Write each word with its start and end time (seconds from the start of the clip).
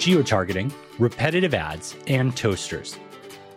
geotargeting, 0.00 0.72
repetitive 0.98 1.52
ads, 1.52 1.94
and 2.06 2.34
toasters. 2.34 2.98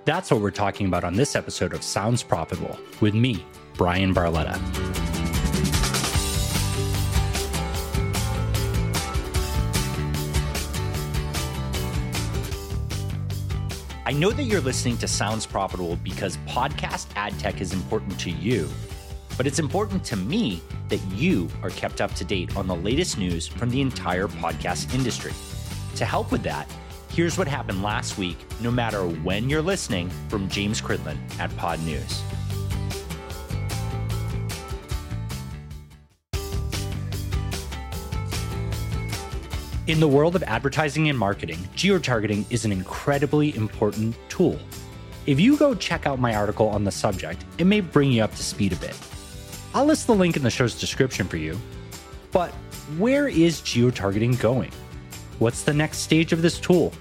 That's 0.03 0.29
what 0.29 0.41
we're 0.41 0.51
talking 0.51 0.87
about 0.87 1.05
on 1.05 1.15
this 1.15 1.37
episode 1.37 1.73
of 1.73 1.81
Sounds 1.81 2.21
Profitable 2.21 2.77
with 2.99 3.15
me, 3.15 3.45
Bryan 3.75 4.13
Barletta. 4.13 4.59
I 14.05 14.11
know 14.11 14.31
that 14.31 14.43
you're 14.43 14.59
listening 14.59 14.97
to 14.97 15.07
Sounds 15.07 15.45
Profitable 15.45 15.95
because 16.03 16.35
podcast 16.45 17.07
ad 17.15 17.39
tech 17.39 17.61
is 17.61 17.71
important 17.71 18.19
to 18.19 18.29
you, 18.29 18.69
but 19.37 19.47
it's 19.47 19.59
important 19.59 20.03
to 20.03 20.17
me 20.17 20.61
that 20.89 20.99
you 21.13 21.47
are 21.61 21.69
kept 21.69 22.01
up 22.01 22.13
to 22.15 22.25
date 22.25 22.57
on 22.57 22.67
the 22.67 22.75
latest 22.75 23.17
news 23.17 23.47
from 23.47 23.69
the 23.69 23.79
entire 23.79 24.27
podcast 24.27 24.93
industry. 24.93 25.31
To 25.95 26.05
help 26.05 26.31
with 26.31 26.43
that, 26.43 26.67
here's 27.09 27.37
what 27.37 27.47
happened 27.47 27.83
last 27.83 28.17
week, 28.17 28.37
no 28.61 28.71
matter 28.71 29.05
when 29.07 29.49
you're 29.49 29.61
listening, 29.61 30.09
from 30.27 30.49
James 30.49 30.81
Cridland 30.81 31.17
at 31.39 31.51
Podnews. 31.51 32.21
In 39.85 39.99
the 39.99 40.07
world 40.07 40.35
of 40.35 40.43
advertising 40.43 41.09
and 41.09 41.19
marketing, 41.19 41.57
geotargeting 41.75 42.45
is 42.49 42.63
an 42.63 42.71
incredibly 42.71 43.53
important 43.55 44.15
tool. 44.29 44.57
If 45.25 45.39
you 45.39 45.57
go 45.57 45.75
check 45.75 46.07
out 46.07 46.19
my 46.19 46.35
article 46.35 46.69
on 46.69 46.85
the 46.85 46.91
subject, 46.91 47.43
it 47.57 47.65
may 47.65 47.81
bring 47.81 48.11
you 48.11 48.23
up 48.23 48.31
to 48.31 48.43
speed 48.43 48.73
a 48.73 48.77
bit. 48.77 48.97
I'll 49.73 49.85
list 49.85 50.07
the 50.07 50.15
link 50.15 50.37
in 50.37 50.43
the 50.43 50.49
show's 50.49 50.79
description 50.79 51.27
for 51.27 51.37
you. 51.37 51.59
But 52.31 52.51
where 52.97 53.27
is 53.27 53.59
geotargeting 53.61 54.39
going? 54.39 54.71
What's 55.39 55.63
the 55.63 55.73
next 55.73 55.99
stage 55.99 56.33
of 56.33 56.41
this 56.41 56.59
tool? 56.59 56.93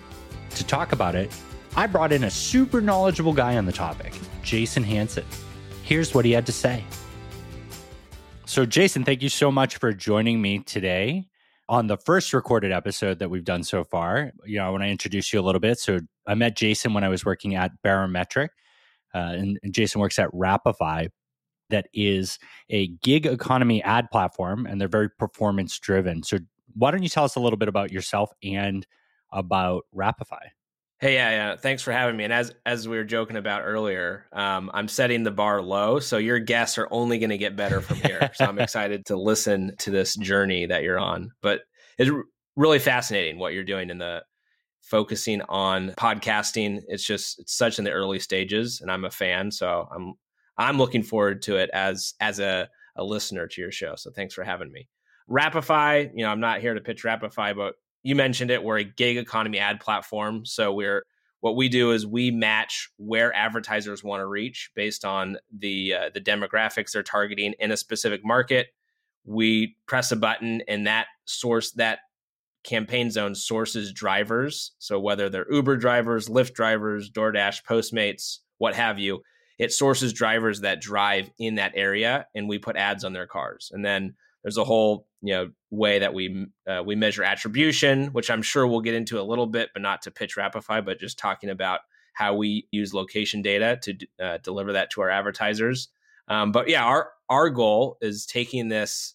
To 0.51 0.65
talk 0.65 0.93
about 0.93 1.15
it, 1.15 1.31
I 1.77 1.87
brought 1.87 2.12
in 2.12 2.25
a 2.25 2.31
super 2.31 2.81
knowledgeable 2.81 3.33
guy 3.33 3.57
on 3.57 3.67
the 3.67 3.73
topic, 3.73 4.12
Jason 4.43 4.83
Hanson. 4.83 5.25
Here's 5.83 6.15
what 6.15 6.25
he 6.25 6.33
had 6.33 6.47
to 6.47 6.53
say. 6.53 6.84
So, 8.45 8.67
Jason, 8.67 9.05
thank 9.05 9.23
you 9.23 9.29
so 9.29 9.51
much 9.51 9.77
for 9.79 9.92
joining 9.92 10.42
me 10.42 10.59
today 10.59 11.27
on 11.69 11.87
the 11.87 11.97
first 11.97 12.34
recorded 12.34 12.70
episode 12.73 13.19
that 13.19 13.31
we've 13.31 13.45
done 13.45 13.65
so 13.65 13.83
far, 13.83 14.33
you 14.45 14.59
know, 14.59 14.77
I 14.77 14.89
introduced 14.89 15.33
you 15.33 15.41
a 15.41 15.42
little 15.42 15.61
bit. 15.61 15.79
So 15.79 16.01
I 16.27 16.35
met 16.35 16.55
Jason 16.55 16.92
when 16.92 17.03
I 17.03 17.09
was 17.09 17.25
working 17.25 17.55
at 17.55 17.70
Barometric, 17.83 18.51
uh, 19.14 19.19
and, 19.19 19.59
and, 19.62 19.73
Jason 19.73 20.01
works 20.01 20.19
at 20.19 20.31
Wrapify, 20.33 21.09
that 21.70 21.87
is 21.95 22.39
a 22.69 22.89
gig 23.03 23.25
economy 23.25 23.83
ad 23.83 24.11
platform, 24.11 24.67
and 24.67 24.79
they're 24.81 24.89
very 24.89 25.09
performance 25.09 25.79
driven. 25.79 26.23
So 26.23 26.39
why 26.75 26.91
don't 26.91 27.03
you 27.03 27.09
tell 27.09 27.25
us 27.25 27.37
a 27.37 27.41
little 27.41 27.56
bit 27.56 27.69
about 27.69 27.92
yourself 27.92 28.31
and 28.42 28.87
about 29.33 29.87
Wrapify? 29.95 30.48
Hey, 30.98 31.14
yeah, 31.14 31.31
yeah. 31.31 31.56
Thanks 31.56 31.83
for 31.83 31.91
having 31.91 32.17
me. 32.17 32.23
And 32.23 32.33
as 32.33 32.55
as 32.64 32.87
we 32.87 32.97
were 32.97 33.03
joking 33.03 33.37
about 33.37 33.62
earlier, 33.62 34.27
um, 34.33 34.70
I'm 34.73 34.87
setting 34.87 35.25
the 35.25 35.33
bar 35.33 35.61
low, 35.61 35.98
so 35.98 36.17
your 36.17 36.39
guests 36.39 36.79
are 36.79 36.87
only 36.92 37.19
going 37.19 37.31
to 37.31 37.39
get 37.39 37.56
better 37.56 37.81
from 37.81 37.97
here. 37.97 38.31
so 38.34 38.45
I'm 38.45 38.59
excited 38.61 39.06
to 39.06 39.17
listen 39.17 39.75
to 39.79 39.91
this 39.91 40.14
journey 40.14 40.67
that 40.67 40.84
you're 40.84 41.01
on. 41.01 41.33
But 41.42 41.62
it's 41.98 42.11
really 42.55 42.79
fascinating 42.79 43.39
what 43.39 43.53
you're 43.53 43.64
doing 43.64 43.91
in 43.91 43.98
the 43.98 44.23
focusing 44.81 45.42
on 45.48 45.91
podcasting. 45.92 46.83
It's 46.86 47.05
just 47.05 47.41
it's 47.41 47.57
such 47.57 47.81
in 47.81 47.84
the 47.84 47.91
early 47.91 48.20
stages, 48.20 48.81
and 48.81 48.89
I'm 48.89 49.05
a 49.05 49.11
fan, 49.11 49.51
so 49.51 49.89
I'm 49.92 50.14
I'm 50.57 50.79
looking 50.79 51.03
forward 51.03 51.42
to 51.42 51.57
it 51.57 51.69
as 51.70 52.14
as 52.20 52.39
a 52.39 52.69
a 52.95 53.03
listener 53.03 53.48
to 53.48 53.61
your 53.61 53.73
show. 53.73 53.95
So 53.97 54.12
thanks 54.12 54.34
for 54.34 54.45
having 54.45 54.70
me. 54.70 54.89
Wrapify, 55.31 56.11
you 56.15 56.25
know, 56.25 56.31
I'm 56.31 56.41
not 56.41 56.61
here 56.61 56.75
to 56.75 56.81
pitch 56.81 57.05
Wrapify, 57.05 57.55
but 57.56 57.75
you 58.03 58.15
mentioned 58.15 58.51
it. 58.51 58.62
We're 58.62 58.78
a 58.78 58.84
gig 58.84 59.17
economy 59.17 59.59
ad 59.59 59.81
platform. 59.81 60.45
So 60.45 60.73
we're 60.73 61.05
what 61.41 61.56
we 61.56 61.69
do 61.69 61.91
is 61.91 62.06
we 62.06 62.31
match 62.31 62.89
where 62.98 63.34
advertisers 63.34 64.05
want 64.05 64.20
to 64.20 64.27
reach 64.27 64.70
based 64.77 65.05
on 65.05 65.39
the 65.57 65.95
uh, 65.95 66.11
the 66.14 66.20
demographics 66.20 66.92
they're 66.92 67.02
targeting 67.02 67.55
in 67.58 67.73
a 67.73 67.77
specific 67.77 68.24
market. 68.24 68.69
We 69.24 69.77
press 69.86 70.13
a 70.13 70.17
button 70.17 70.63
and 70.69 70.86
that 70.86 71.07
source 71.24 71.73
that 71.73 72.01
campaign 72.64 73.11
zone 73.11 73.35
sources 73.35 73.92
drivers. 73.92 74.73
So 74.79 75.01
whether 75.01 75.29
they're 75.29 75.52
Uber 75.52 75.77
drivers, 75.77 76.29
Lyft 76.29 76.55
drivers, 76.55 77.11
DoorDash, 77.11 77.64
Postmates, 77.64 78.39
what 78.58 78.74
have 78.74 79.01
you, 79.01 79.23
it 79.58 79.73
sources 79.73 80.13
drivers 80.13 80.61
that 80.61 80.80
drive 80.80 81.29
in 81.39 81.57
that 81.57 81.73
area 81.74 82.27
and 82.35 82.48
we 82.48 82.58
put 82.58 82.77
ads 82.77 83.05
on 83.05 83.13
their 83.13 83.27
cars. 83.27 83.70
And 83.73 83.85
then 83.85 84.14
there's 84.42 84.57
a 84.57 84.64
whole 84.64 85.07
you 85.20 85.33
know 85.33 85.51
way 85.70 85.98
that 85.98 86.14
we 86.14 86.47
uh, 86.69 86.83
we 86.85 86.97
measure 86.97 87.23
attribution, 87.23 88.08
which 88.08 88.30
I'm 88.30 88.42
sure 88.42 88.67
we'll 88.67 88.80
get 88.80 88.95
into 88.95 89.20
a 89.20 89.23
little 89.23 89.47
bit, 89.47 89.70
but 89.73 89.83
not 89.83 90.03
to 90.03 90.11
pitch 90.11 90.36
Wrapify, 90.36 90.85
but 90.85 91.01
just 91.01 91.19
talking 91.19 91.51
about 91.51 91.80
how 92.14 92.35
we 92.35 92.69
use 92.70 92.92
location 92.92 93.42
data 93.42 93.79
to 93.83 93.97
uh, 94.23 94.39
deliver 94.42 94.73
that 94.73 94.91
to 94.91 95.01
our 95.01 95.11
advertisers. 95.11 95.89
Um, 96.29 96.53
but 96.53 96.69
yeah, 96.69 96.85
our 96.85 97.11
our 97.29 97.51
goal 97.51 97.98
is 98.01 98.27
taking 98.27 98.69
this. 98.69 99.14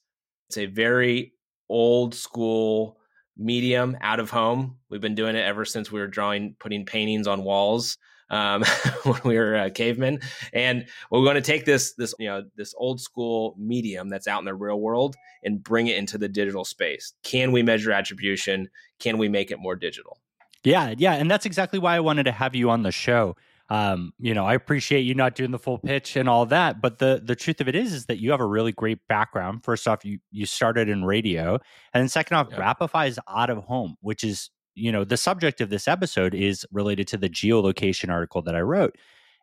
It's 0.49 0.57
a 0.57 0.65
very 0.65 1.33
old 1.69 2.15
school 2.15 2.97
medium 3.37 3.97
out 4.01 4.19
of 4.19 4.29
home. 4.29 4.77
We've 4.89 5.01
been 5.01 5.15
doing 5.15 5.35
it 5.35 5.45
ever 5.45 5.65
since 5.65 5.91
we 5.91 5.99
were 5.99 6.07
drawing, 6.07 6.55
putting 6.59 6.85
paintings 6.85 7.27
on 7.27 7.43
walls 7.43 7.97
um, 8.29 8.63
when 9.03 9.21
we 9.23 9.37
were 9.37 9.55
uh, 9.55 9.69
cavemen. 9.69 10.19
And 10.53 10.85
we're 11.11 11.23
going 11.23 11.35
to 11.35 11.41
take 11.41 11.65
this 11.65 11.93
this 11.93 12.13
you 12.19 12.27
know 12.27 12.43
this 12.55 12.73
old 12.77 13.01
school 13.01 13.55
medium 13.57 14.09
that's 14.09 14.27
out 14.27 14.39
in 14.39 14.45
the 14.45 14.55
real 14.55 14.79
world 14.79 15.15
and 15.43 15.63
bring 15.63 15.87
it 15.87 15.97
into 15.97 16.17
the 16.17 16.29
digital 16.29 16.65
space. 16.65 17.13
Can 17.23 17.51
we 17.51 17.63
measure 17.63 17.91
attribution? 17.91 18.69
Can 18.99 19.17
we 19.17 19.29
make 19.29 19.51
it 19.51 19.59
more 19.59 19.75
digital? 19.75 20.17
Yeah, 20.63 20.93
yeah, 20.97 21.13
and 21.13 21.29
that's 21.29 21.45
exactly 21.45 21.79
why 21.79 21.95
I 21.95 21.99
wanted 21.99 22.23
to 22.23 22.31
have 22.31 22.55
you 22.55 22.69
on 22.69 22.83
the 22.83 22.91
show. 22.91 23.35
Um, 23.69 24.13
you 24.19 24.33
know, 24.33 24.45
I 24.45 24.53
appreciate 24.53 25.01
you 25.01 25.13
not 25.13 25.35
doing 25.35 25.51
the 25.51 25.59
full 25.59 25.77
pitch 25.77 26.15
and 26.15 26.29
all 26.29 26.45
that, 26.47 26.81
but 26.81 26.99
the 26.99 27.21
the 27.23 27.35
truth 27.35 27.59
of 27.59 27.67
it 27.67 27.75
is, 27.75 27.93
is 27.93 28.05
that 28.05 28.19
you 28.19 28.31
have 28.31 28.39
a 28.39 28.45
really 28.45 28.71
great 28.71 28.99
background. 29.09 29.63
First 29.63 29.87
off, 29.87 30.05
you 30.05 30.19
you 30.31 30.45
started 30.45 30.87
in 30.89 31.03
radio, 31.03 31.53
and 31.93 32.01
then 32.01 32.09
second 32.09 32.37
off. 32.37 32.49
Wrapify 32.49 33.07
is 33.07 33.19
out 33.27 33.49
of 33.49 33.59
home, 33.59 33.95
which 34.01 34.23
is 34.23 34.49
you 34.77 34.91
know, 34.91 35.03
the 35.03 35.17
subject 35.17 35.59
of 35.59 35.69
this 35.69 35.87
episode 35.87 36.35
is 36.35 36.65
related 36.71 37.07
to 37.09 37.17
the 37.17 37.29
geolocation 37.29 38.09
article 38.09 38.41
that 38.43 38.55
I 38.55 38.61
wrote. 38.61 38.95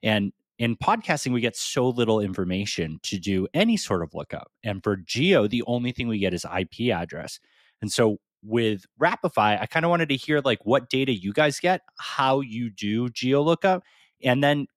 And 0.03 0.33
in 0.59 0.77
podcasting, 0.77 1.33
we 1.33 1.41
get 1.41 1.57
so 1.57 1.89
little 1.89 2.21
information 2.21 3.01
to 3.03 3.19
do 3.19 3.49
any 3.53 3.77
sort 3.77 4.03
of 4.03 4.15
lookup. 4.15 4.53
And 4.63 4.83
for 4.83 4.97
geo, 4.97 5.49
the 5.49 5.65
only 5.67 5.91
thing 5.91 6.07
we 6.07 6.19
get 6.19 6.33
is 6.33 6.45
IP 6.45 6.93
address. 6.93 7.41
And 7.83 7.91
so 7.91 8.19
with 8.45 8.85
Wrapify, 9.03 9.61
I 9.61 9.67
kind 9.67 9.85
of 9.85 9.91
wanted 9.91 10.09
to 10.11 10.17
hear 10.17 10.41
like 10.45 10.61
what 10.65 10.89
data 10.89 11.13
you 11.13 11.33
guys 11.33 11.59
get, 11.59 11.81
how 11.99 12.41
you 12.41 12.71
do 12.71 13.09
geo 13.09 13.43
lookup, 13.43 13.83
and 14.23 14.45
then 14.45 14.69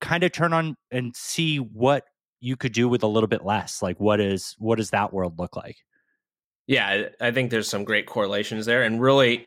kind 0.00 0.24
of 0.24 0.32
turn 0.32 0.52
on 0.52 0.76
and 0.90 1.16
see 1.16 1.56
what 1.56 2.04
you 2.40 2.56
could 2.56 2.72
do 2.72 2.88
with 2.88 3.02
a 3.02 3.06
little 3.06 3.28
bit 3.28 3.44
less. 3.44 3.80
Like 3.80 3.98
what 3.98 4.20
is 4.20 4.54
what 4.58 4.76
does 4.76 4.90
that 4.90 5.14
world 5.14 5.38
look 5.38 5.56
like? 5.56 5.76
Yeah, 6.66 7.08
I 7.20 7.30
think 7.30 7.50
there's 7.50 7.68
some 7.68 7.84
great 7.84 8.06
correlations 8.06 8.66
there. 8.66 8.82
And 8.82 9.00
really 9.00 9.46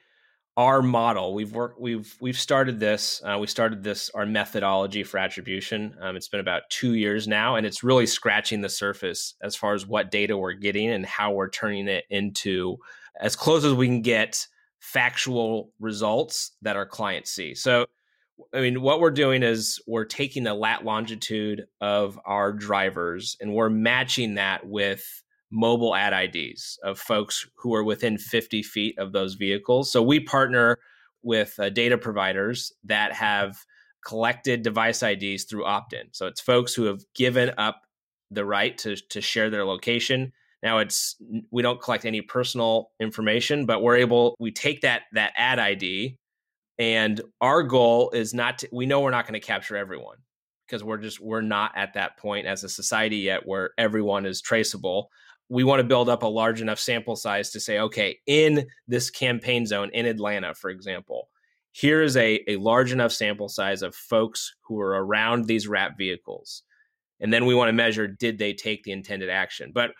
our 0.58 0.82
model 0.82 1.34
we've 1.34 1.52
worked 1.52 1.80
we've 1.80 2.16
we've 2.22 2.40
started 2.40 2.80
this 2.80 3.22
uh, 3.26 3.38
we 3.38 3.48
started 3.48 3.84
this 3.84 4.10
our 4.12 4.26
methodology 4.26 5.04
for 5.04 5.18
attribution. 5.18 5.96
Um, 6.00 6.16
it's 6.16 6.30
been 6.30 6.40
about 6.40 6.64
two 6.70 6.94
years 6.94 7.28
now 7.28 7.56
and 7.56 7.66
it's 7.66 7.84
really 7.84 8.06
scratching 8.06 8.62
the 8.62 8.70
surface 8.70 9.36
as 9.42 9.56
far 9.56 9.74
as 9.74 9.86
what 9.86 10.12
data 10.12 10.38
we're 10.38 10.54
getting 10.54 10.90
and 10.90 11.06
how 11.06 11.34
we're 11.34 11.50
turning 11.50 11.88
it 11.88 12.06
into 12.10 12.78
as 13.20 13.36
close 13.36 13.66
as 13.66 13.74
we 13.74 13.88
can 13.88 14.02
get 14.02 14.48
factual 14.80 15.72
results 15.80 16.52
that 16.62 16.78
our 16.78 16.86
clients 16.86 17.32
see. 17.32 17.54
So 17.54 17.86
i 18.54 18.60
mean 18.60 18.82
what 18.82 19.00
we're 19.00 19.12
doing 19.12 19.44
is 19.44 19.82
we're 19.88 20.04
taking 20.06 20.44
the 20.44 20.54
lat 20.54 20.84
longitude 20.84 21.66
of 21.80 22.20
our 22.26 22.52
drivers 22.52 23.38
and 23.40 23.54
we're 23.54 23.70
matching 23.70 24.36
that 24.36 24.66
with 24.66 25.24
mobile 25.52 25.96
ad 25.96 26.14
IDs 26.14 26.80
of 26.84 27.00
folks 27.00 27.48
who 27.56 27.74
are 27.74 27.84
within 27.84 28.18
50 28.18 28.64
feet 28.64 28.97
of 28.97 29.12
those 29.12 29.36
vehicles. 29.36 29.92
So 29.92 30.02
we 30.02 30.20
partner 30.20 30.78
with 31.24 31.56
uh, 31.59 31.70
data 31.70 31.97
providers 31.97 32.72
that 32.84 33.14
have 33.14 33.58
collected 34.06 34.62
device 34.62 35.02
IDs 35.02 35.46
through 35.46 35.66
opt 35.66 35.94
in. 35.94 36.08
So 36.12 36.28
it's 36.28 36.42
folks 36.42 36.74
who 36.74 36.84
have 36.84 37.03
given 37.16 37.52
up 37.58 37.82
the 38.32 38.46
right 38.46 38.78
to, 38.80 38.96
to 38.96 39.22
share 39.22 39.50
their 39.50 39.66
location. 39.66 40.32
Now 40.64 40.80
it's 40.80 41.16
we 41.52 41.62
don't 41.62 41.82
collect 41.82 42.06
any 42.06 42.22
personal 42.22 42.91
information, 43.00 43.66
but 43.66 43.82
we're 43.82 43.98
able 43.98 44.36
we 44.40 44.52
take 44.52 44.82
that 44.82 45.03
that 45.14 45.34
ad 45.36 45.59
ID 45.59 46.18
and 46.78 47.22
our 47.40 47.64
goal 47.64 48.12
is 48.12 48.34
not 48.34 48.59
to, 48.59 48.70
we 48.72 48.86
know 48.86 49.02
we're 49.02 49.12
not 49.12 49.26
going 49.26 49.40
to 49.40 49.46
capture 49.46 49.78
everyone 49.78 50.18
because 50.68 50.84
we're 50.84 50.98
just 50.98 51.20
we're 51.20 51.41
not 51.41 51.72
at 51.76 51.94
that 51.94 52.18
point 52.18 52.48
as 52.48 52.64
a 52.64 52.70
society 52.70 53.18
yet 53.18 53.46
where 53.46 53.72
everyone 53.78 54.26
is 54.26 54.41
traceable 54.41 55.09
we 55.50 55.64
want 55.64 55.80
to 55.80 55.88
build 55.88 56.09
up 56.09 56.24
a 56.24 56.28
large 56.28 56.62
enough 56.62 56.80
sample 56.80 57.16
size 57.16 57.52
to 57.52 57.59
say, 57.59 57.80
okay, 57.80 58.18
in 58.26 58.66
this 58.88 59.09
campaign 59.09 59.66
zone 59.66 59.92
in 59.94 60.06
Atlanta, 60.06 60.56
for 60.56 60.70
example, 60.70 61.30
here 61.72 62.02
is 62.02 62.18
a, 62.18 62.42
a 62.47 62.56
large 62.56 62.92
enough 62.92 63.12
sample 63.12 63.50
size 63.50 63.82
of 63.82 63.94
folks 63.94 64.56
who 64.62 64.80
are 64.80 65.03
around 65.03 65.46
these 65.46 65.68
wrap 65.68 65.97
vehicles. 65.97 66.64
And 67.20 67.32
then 67.32 67.46
we 67.46 67.56
want 67.56 67.70
to 67.70 67.74
measure 67.74 68.08
did 68.08 68.38
they 68.38 68.53
take 68.53 68.84
the 68.84 68.92
intended 68.92 69.30
action? 69.30 69.72
But 69.74 69.92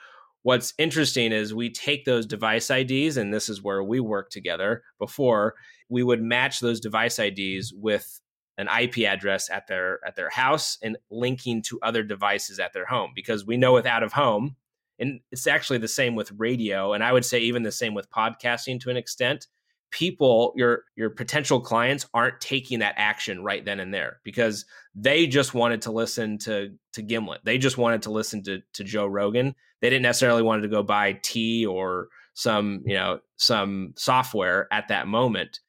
what's 0.44 0.74
interesting 0.77 1.31
is 1.31 1.53
we 1.53 1.69
take 1.69 2.06
those 2.06 2.25
device 2.25 2.69
IDs, 2.69 3.18
and 3.18 3.33
this 3.33 3.50
is 3.50 3.62
where 3.62 3.83
we 3.83 4.00
work 4.00 4.30
together 4.30 4.83
before, 5.00 5.56
we 5.89 6.01
would 6.01 6.21
match 6.21 6.59
those 6.59 6.80
device 6.80 7.19
IDs 7.19 7.74
with 7.75 8.19
an 8.57 8.68
IP 8.68 9.00
address 9.00 9.50
at 9.50 9.68
their 9.68 10.00
at 10.07 10.15
their 10.15 10.30
house 10.30 10.77
and 10.81 10.98
linking 11.12 11.62
to 11.62 11.80
other 11.81 12.03
devices 12.03 12.57
at 12.57 12.71
their 12.74 12.86
home 12.86 13.12
because 13.13 13.45
we 13.45 13.57
know 13.57 13.74
with 13.74 13.86
out 13.86 14.03
of 14.03 14.13
home 14.13 14.56
and 15.00 15.19
it's 15.31 15.47
actually 15.47 15.77
the 15.77 15.88
same 15.88 16.15
with 16.15 16.31
radio 16.38 16.94
and 16.94 17.03
I 17.03 17.12
would 17.12 17.25
say 17.25 17.39
even 17.39 17.63
the 17.63 17.71
same 17.71 17.94
with 17.94 18.09
podcasting 18.09 18.80
to 18.81 18.89
an 18.89 18.97
extent 18.97 19.47
people 19.92 20.51
your 20.57 20.83
your 20.95 21.09
potential 21.09 21.62
clients 21.62 22.06
aren't 22.13 22.42
taking 22.42 22.80
that 22.80 22.95
action 22.97 23.42
right 23.44 23.63
then 23.63 23.80
and 23.80 23.94
there 23.94 24.19
because 24.24 24.65
they 24.94 25.25
just 25.25 25.53
wanted 25.53 25.81
to 25.81 25.92
listen 25.92 26.38
to 26.38 26.75
to 26.92 27.01
Gimlet. 27.01 27.42
They 27.45 27.57
just 27.57 27.77
wanted 27.77 28.01
to 28.03 28.12
listen 28.12 28.44
to 28.44 28.62
to 28.74 28.83
Joe 28.83 29.06
Rogan. 29.06 29.56
They 29.81 29.89
didn't 29.89 30.03
necessarily 30.03 30.42
wanted 30.42 30.63
to 30.63 30.68
go 30.68 30.83
buy 30.83 31.19
tea 31.21 31.65
or 31.65 32.09
some, 32.33 32.83
you 32.86 32.95
know, 32.95 33.19
some 33.38 33.94
software 33.95 34.68
at 34.71 34.89
that 34.89 35.07
moment. 35.07 35.62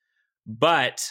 But 0.46 1.08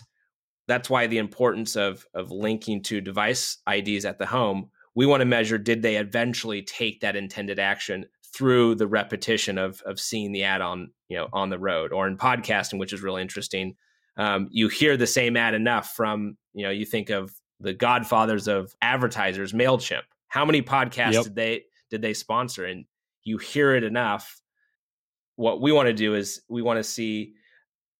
that's 0.67 0.89
why 0.89 1.07
the 1.07 1.19
importance 1.19 1.77
of 1.77 2.05
of 2.13 2.31
linking 2.31 2.83
to 2.83 2.99
device 2.99 3.59
IDs 3.71 4.03
at 4.03 4.19
the 4.19 4.25
home. 4.25 4.71
We 4.95 5.05
want 5.05 5.21
to 5.21 5.25
measure 5.25 5.57
did 5.57 5.81
they 5.81 5.97
eventually 5.97 6.61
take 6.61 7.01
that 7.01 7.15
intended 7.15 7.59
action 7.59 8.05
through 8.33 8.75
the 8.75 8.87
repetition 8.87 9.57
of 9.57 9.81
of 9.85 9.99
seeing 9.99 10.31
the 10.31 10.43
ad 10.43 10.61
on 10.61 10.91
you 11.09 11.17
know 11.17 11.27
on 11.33 11.49
the 11.49 11.59
road 11.59 11.91
or 11.91 12.07
in 12.07 12.17
podcasting, 12.17 12.79
which 12.79 12.93
is 12.93 13.01
really 13.01 13.21
interesting. 13.21 13.75
Um, 14.17 14.47
you 14.51 14.69
hear 14.69 14.95
the 14.97 15.07
same 15.07 15.37
ad 15.37 15.53
enough 15.53 15.93
from 15.95 16.37
you 16.53 16.63
know 16.63 16.71
you 16.71 16.85
think 16.85 17.09
of 17.09 17.33
the 17.59 17.73
godfathers 17.73 18.47
of 18.47 18.73
advertisers, 18.81 19.53
Mailchimp. 19.53 20.03
How 20.27 20.45
many 20.45 20.61
podcasts 20.61 21.13
yep. 21.13 21.23
did 21.23 21.35
they 21.35 21.63
did 21.89 22.01
they 22.01 22.13
sponsor? 22.13 22.65
And 22.65 22.85
you 23.23 23.37
hear 23.37 23.73
it 23.75 23.83
enough. 23.83 24.41
What 25.37 25.61
we 25.61 25.71
want 25.71 25.87
to 25.87 25.93
do 25.93 26.15
is 26.15 26.41
we 26.49 26.61
want 26.61 26.77
to 26.77 26.83
see 26.83 27.33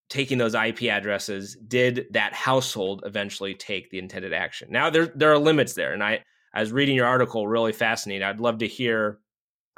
taking 0.10 0.38
those 0.38 0.54
IP 0.54 0.84
addresses. 0.84 1.58
Did 1.68 2.08
that 2.12 2.34
household 2.34 3.04
eventually 3.06 3.56
take 3.56 3.90
the 3.90 4.00
intended 4.00 4.34
action? 4.34 4.70
Now 4.72 4.90
there 4.90 5.08
there 5.16 5.32
are 5.32 5.40
limits 5.40 5.74
there, 5.74 5.94
and 5.94 6.04
I 6.04 6.24
I 6.56 6.62
was 6.62 6.72
reading 6.72 6.96
your 6.96 7.06
article, 7.06 7.48
really 7.48 7.74
fascinating. 7.74 8.24
I'd 8.26 8.40
love 8.40 8.60
to 8.60 8.68
hear 8.68 9.20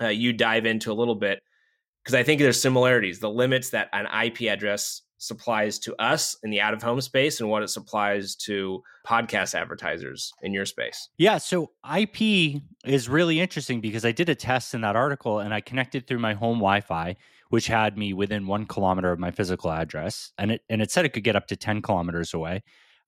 uh, 0.02 0.10
you 0.10 0.32
dive 0.32 0.66
into 0.68 0.92
a 0.92 0.94
little 0.94 1.16
bit 1.16 1.42
because 2.04 2.14
I 2.14 2.24
think 2.24 2.40
there's 2.40 2.62
similarities. 2.62 3.20
The 3.20 3.30
limits 3.30 3.72
that 3.72 3.90
an 3.94 4.06
IP 4.24 4.44
address 4.44 5.02
supplies 5.18 5.80
to 5.80 5.96
us 5.96 6.38
in 6.44 6.52
the 6.52 6.62
out 6.62 6.76
of 6.76 6.84
home 6.84 7.02
space 7.02 7.42
and 7.42 7.50
what 7.50 7.64
it 7.64 7.70
supplies 7.70 8.36
to 8.36 8.84
podcast 9.06 9.56
advertisers 9.56 10.32
in 10.44 10.54
your 10.54 10.66
space. 10.66 11.10
Yeah, 11.18 11.40
so 11.40 11.72
IP 11.98 12.62
is 12.86 13.10
really 13.10 13.40
interesting 13.40 13.82
because 13.82 14.06
I 14.06 14.12
did 14.12 14.30
a 14.30 14.36
test 14.36 14.74
in 14.74 14.82
that 14.82 14.96
article 14.96 15.40
and 15.40 15.54
I 15.54 15.62
connected 15.62 16.06
through 16.06 16.20
my 16.20 16.34
home 16.34 16.58
Wi-Fi, 16.58 17.16
which 17.50 17.68
had 17.68 17.98
me 17.98 18.14
within 18.14 18.46
one 18.46 18.66
kilometer 18.66 19.12
of 19.12 19.20
my 19.20 19.32
physical 19.32 19.72
address, 19.72 20.32
and 20.38 20.52
it 20.52 20.62
and 20.70 20.82
it 20.82 20.92
said 20.92 21.06
it 21.06 21.14
could 21.14 21.24
get 21.24 21.36
up 21.36 21.48
to 21.48 21.56
ten 21.56 21.82
kilometers 21.82 22.34
away. 22.34 22.62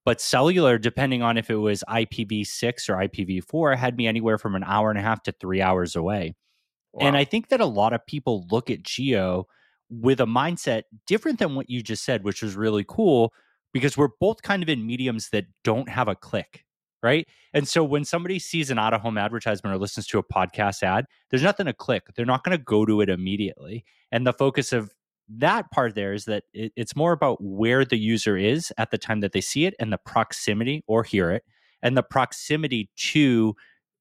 But 0.04 0.20
cellular, 0.20 0.78
depending 0.78 1.22
on 1.22 1.36
if 1.36 1.50
it 1.50 1.56
was 1.56 1.84
IPv6 1.88 2.88
or 2.88 3.08
IPv4, 3.08 3.76
had 3.76 3.96
me 3.96 4.06
anywhere 4.06 4.38
from 4.38 4.54
an 4.54 4.64
hour 4.64 4.90
and 4.90 4.98
a 4.98 5.02
half 5.02 5.22
to 5.24 5.32
three 5.32 5.60
hours 5.60 5.94
away. 5.94 6.34
Wow. 6.92 7.08
And 7.08 7.16
I 7.16 7.24
think 7.24 7.48
that 7.48 7.60
a 7.60 7.66
lot 7.66 7.92
of 7.92 8.04
people 8.06 8.46
look 8.50 8.70
at 8.70 8.82
Geo 8.82 9.46
with 9.90 10.20
a 10.20 10.26
mindset 10.26 10.84
different 11.06 11.38
than 11.38 11.54
what 11.54 11.68
you 11.68 11.82
just 11.82 12.04
said, 12.04 12.24
which 12.24 12.42
was 12.42 12.56
really 12.56 12.84
cool 12.88 13.32
because 13.72 13.96
we're 13.96 14.08
both 14.20 14.42
kind 14.42 14.62
of 14.62 14.68
in 14.68 14.86
mediums 14.86 15.28
that 15.30 15.44
don't 15.64 15.88
have 15.88 16.08
a 16.08 16.14
click. 16.14 16.64
Right. 17.02 17.26
And 17.54 17.66
so 17.66 17.82
when 17.82 18.04
somebody 18.04 18.38
sees 18.38 18.70
an 18.70 18.78
out 18.78 18.92
of 18.92 19.00
home 19.00 19.16
advertisement 19.16 19.74
or 19.74 19.78
listens 19.78 20.06
to 20.08 20.18
a 20.18 20.22
podcast 20.22 20.82
ad, 20.82 21.06
there's 21.30 21.42
nothing 21.42 21.64
to 21.64 21.72
click. 21.72 22.08
They're 22.14 22.26
not 22.26 22.44
going 22.44 22.56
to 22.56 22.62
go 22.62 22.84
to 22.84 23.00
it 23.00 23.08
immediately. 23.08 23.84
And 24.12 24.26
the 24.26 24.34
focus 24.34 24.72
of 24.74 24.92
that 25.38 25.70
part 25.70 25.94
there 25.94 26.12
is 26.12 26.24
that 26.26 26.44
it, 26.52 26.72
it's 26.76 26.96
more 26.96 27.12
about 27.12 27.38
where 27.40 27.84
the 27.84 27.98
user 27.98 28.36
is 28.36 28.72
at 28.78 28.90
the 28.90 28.98
time 28.98 29.20
that 29.20 29.32
they 29.32 29.40
see 29.40 29.64
it 29.64 29.74
and 29.78 29.92
the 29.92 29.98
proximity 29.98 30.82
or 30.86 31.04
hear 31.04 31.30
it 31.30 31.44
and 31.82 31.96
the 31.96 32.02
proximity 32.02 32.90
to 32.96 33.54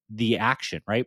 the 0.10 0.38
action, 0.38 0.82
right? 0.88 1.06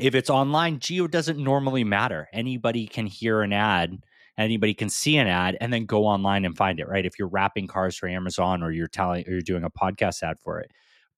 if 0.00 0.14
it's 0.14 0.30
online, 0.30 0.78
geo 0.80 1.06
doesn't 1.06 1.38
normally 1.38 1.84
matter. 1.84 2.28
Anybody 2.32 2.86
can 2.86 3.06
hear 3.06 3.42
an 3.42 3.52
ad, 3.52 3.98
anybody 4.36 4.74
can 4.74 4.88
see 4.88 5.16
an 5.16 5.28
ad, 5.28 5.56
and 5.60 5.72
then 5.72 5.86
go 5.86 6.06
online 6.06 6.44
and 6.44 6.56
find 6.56 6.80
it. 6.80 6.88
Right? 6.88 7.06
If 7.06 7.18
you're 7.18 7.28
wrapping 7.28 7.68
cars 7.68 7.96
for 7.96 8.08
Amazon 8.08 8.62
or 8.62 8.72
you're 8.72 8.88
telling 8.88 9.26
or 9.26 9.32
you're 9.32 9.40
doing 9.40 9.64
a 9.64 9.70
podcast 9.70 10.22
ad 10.22 10.38
for 10.40 10.58
it, 10.60 10.70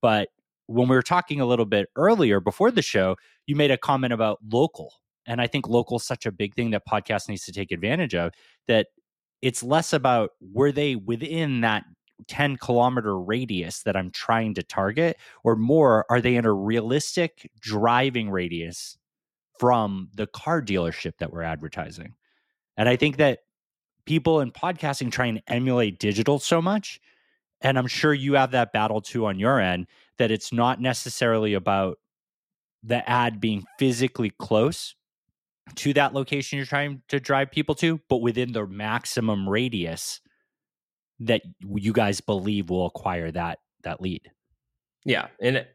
but 0.02 0.28
when 0.66 0.88
we 0.88 0.96
were 0.96 1.02
talking 1.02 1.40
a 1.40 1.46
little 1.46 1.64
bit 1.64 1.88
earlier 1.96 2.40
before 2.40 2.70
the 2.70 2.82
show, 2.82 3.16
you 3.46 3.54
made 3.54 3.70
a 3.70 3.78
comment 3.78 4.12
about 4.12 4.40
local. 4.50 4.92
And 5.26 5.40
I 5.40 5.46
think 5.46 5.68
local 5.68 5.96
is 5.96 6.04
such 6.04 6.26
a 6.26 6.32
big 6.32 6.54
thing 6.54 6.70
that 6.70 6.86
podcast 6.86 7.28
needs 7.28 7.44
to 7.44 7.52
take 7.52 7.72
advantage 7.72 8.14
of 8.14 8.32
that 8.68 8.88
it's 9.42 9.62
less 9.62 9.92
about 9.92 10.30
were 10.40 10.72
they 10.72 10.96
within 10.96 11.60
that 11.60 11.84
10 12.28 12.56
kilometer 12.56 13.18
radius 13.18 13.82
that 13.82 13.96
I'm 13.96 14.10
trying 14.10 14.54
to 14.54 14.62
target, 14.62 15.16
or 15.44 15.56
more, 15.56 16.06
are 16.10 16.20
they 16.20 16.36
in 16.36 16.46
a 16.46 16.52
realistic 16.52 17.50
driving 17.60 18.30
radius 18.30 18.96
from 19.58 20.08
the 20.14 20.26
car 20.26 20.62
dealership 20.62 21.18
that 21.18 21.32
we're 21.32 21.42
advertising? 21.42 22.14
And 22.76 22.88
I 22.88 22.96
think 22.96 23.18
that 23.18 23.40
people 24.06 24.40
in 24.40 24.50
podcasting 24.50 25.10
try 25.10 25.26
and 25.26 25.42
emulate 25.46 25.98
digital 25.98 26.38
so 26.38 26.62
much. 26.62 27.00
And 27.60 27.78
I'm 27.78 27.86
sure 27.86 28.14
you 28.14 28.34
have 28.34 28.52
that 28.52 28.72
battle 28.72 29.00
too 29.00 29.26
on 29.26 29.38
your 29.38 29.60
end 29.60 29.86
that 30.18 30.30
it's 30.30 30.52
not 30.52 30.80
necessarily 30.80 31.54
about 31.54 31.98
the 32.82 33.08
ad 33.08 33.40
being 33.40 33.64
physically 33.78 34.30
close 34.38 34.94
to 35.74 35.92
that 35.94 36.14
location 36.14 36.56
you're 36.56 36.66
trying 36.66 37.02
to 37.08 37.18
drive 37.18 37.50
people 37.50 37.74
to, 37.76 38.00
but 38.08 38.18
within 38.18 38.52
the 38.52 38.66
maximum 38.66 39.48
radius 39.48 40.20
that 41.20 41.42
you 41.60 41.92
guys 41.92 42.20
believe 42.20 42.70
will 42.70 42.86
acquire 42.86 43.30
that 43.32 43.58
that 43.82 44.00
lead. 44.00 44.30
Yeah, 45.04 45.28
and 45.40 45.66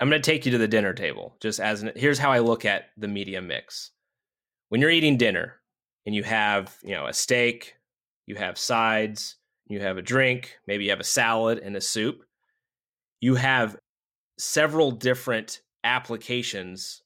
I'm 0.00 0.08
going 0.08 0.20
to 0.20 0.30
take 0.30 0.44
you 0.44 0.52
to 0.52 0.58
the 0.58 0.68
dinner 0.68 0.92
table. 0.92 1.36
Just 1.40 1.60
as 1.60 1.82
an, 1.82 1.92
here's 1.96 2.18
how 2.18 2.32
I 2.32 2.40
look 2.40 2.64
at 2.64 2.86
the 2.96 3.08
media 3.08 3.40
mix. 3.40 3.90
When 4.68 4.80
you're 4.80 4.90
eating 4.90 5.16
dinner 5.16 5.60
and 6.06 6.14
you 6.14 6.22
have, 6.24 6.76
you 6.82 6.94
know, 6.94 7.06
a 7.06 7.12
steak, 7.12 7.74
you 8.26 8.36
have 8.36 8.58
sides, 8.58 9.36
you 9.66 9.80
have 9.80 9.98
a 9.98 10.02
drink, 10.02 10.56
maybe 10.66 10.84
you 10.84 10.90
have 10.90 11.00
a 11.00 11.04
salad 11.04 11.58
and 11.58 11.76
a 11.76 11.80
soup. 11.80 12.24
You 13.20 13.34
have 13.36 13.76
several 14.38 14.90
different 14.90 15.60
applications 15.84 17.02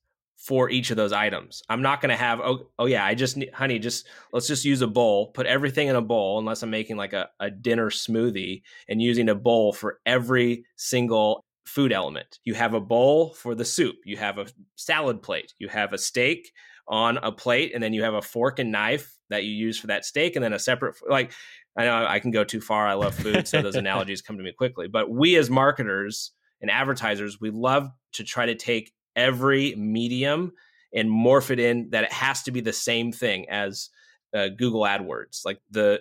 for 0.47 0.71
each 0.71 0.93
of 0.93 0.97
those 0.97 1.13
items. 1.13 1.61
I'm 1.69 1.83
not 1.83 2.01
going 2.01 2.11
to 2.11 2.17
have 2.17 2.41
oh 2.41 2.69
oh 2.79 2.87
yeah, 2.87 3.05
I 3.05 3.17
just 3.17 3.37
need 3.37 3.53
honey 3.53 3.81
just 3.81 4.07
let's 4.33 4.47
just 4.47 4.65
use 4.65 4.81
a 4.81 4.87
bowl, 4.87 5.33
put 5.33 5.47
everything 5.47 5.89
in 5.89 5.97
a 5.97 6.01
bowl 6.01 6.39
unless 6.39 6.63
I'm 6.63 6.71
making 6.71 6.97
like 6.97 7.13
a, 7.13 7.29
a 7.41 7.51
dinner 7.51 7.91
smoothie 7.91 8.63
and 8.89 9.03
using 9.03 9.29
a 9.29 9.35
bowl 9.35 9.73
for 9.73 9.99
every 10.07 10.65
single 10.77 11.45
food 11.65 11.93
element. 11.93 12.39
You 12.45 12.55
have 12.55 12.75
a 12.75 12.81
bowl 12.81 13.35
for 13.35 13.57
the 13.57 13.65
soup, 13.65 13.97
you 14.05 14.17
have 14.19 14.39
a 14.39 14.47
salad 14.77 15.21
plate, 15.21 15.53
you 15.59 15.67
have 15.67 15.93
a 15.93 15.99
steak 15.99 16.53
on 16.87 17.17
a 17.19 17.33
plate 17.33 17.73
and 17.75 17.83
then 17.83 17.93
you 17.93 18.05
have 18.05 18.15
a 18.15 18.23
fork 18.23 18.61
and 18.61 18.71
knife 18.71 19.13
that 19.31 19.43
you 19.43 19.51
use 19.51 19.77
for 19.77 19.89
that 19.89 20.05
steak 20.05 20.37
and 20.37 20.45
then 20.45 20.53
a 20.53 20.59
separate 20.61 20.95
like 21.11 21.33
I 21.77 21.85
know 21.87 22.07
I 22.07 22.21
can 22.21 22.31
go 22.31 22.45
too 22.45 22.61
far. 22.61 22.87
I 22.87 22.95
love 22.95 23.17
food, 23.17 23.49
so 23.49 23.61
those 23.63 23.75
analogies 23.85 24.23
come 24.23 24.39
to 24.39 24.45
me 24.45 24.53
quickly. 24.53 24.87
But 24.87 25.11
we 25.11 25.35
as 25.35 25.51
marketers 25.51 26.31
and 26.63 26.71
advertisers, 26.71 27.41
we 27.41 27.51
love 27.51 27.91
to 28.13 28.25
try 28.25 28.47
to 28.47 28.55
take 28.55 28.93
every 29.17 29.75
medium 29.75 30.53
and 30.95 31.11
morph 31.11 31.51
it 31.51 31.59
in 31.59 31.91
that 31.91 32.05
it 32.05 32.13
has 32.13 32.43
to 32.45 32.53
be 32.53 32.61
the 32.61 32.73
same 32.73 33.11
thing 33.11 33.49
as 33.49 33.91
uh, 34.35 34.49
Google 34.49 34.83
AdWords. 34.83 35.45
Like 35.45 35.61
the 35.71 36.01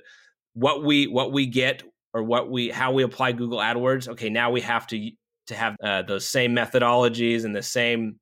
what 0.53 0.84
we 0.84 1.07
what 1.07 1.31
we 1.31 1.45
get 1.45 1.84
or 2.13 2.24
what 2.24 2.50
we 2.51 2.69
how 2.69 2.91
we 2.91 3.03
apply 3.03 3.31
Google 3.31 3.60
AdWords. 3.60 4.07
Okay, 4.10 4.29
now 4.29 4.51
we 4.51 4.62
have 4.62 4.86
to 4.88 5.12
to 5.48 5.55
have 5.55 5.75
uh, 5.84 6.01
those 6.01 6.27
same 6.27 6.55
methodologies 6.55 7.45
and 7.45 7.55
the 7.55 7.63
same 7.63 8.19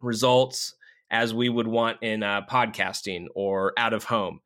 results 0.00 0.74
as 1.10 1.32
we 1.32 1.48
would 1.48 1.68
want 1.68 1.98
in 2.02 2.22
uh, 2.22 2.42
podcasting 2.50 3.26
or 3.34 3.72
out 3.76 3.92
of 3.92 4.04
home. 4.04 4.40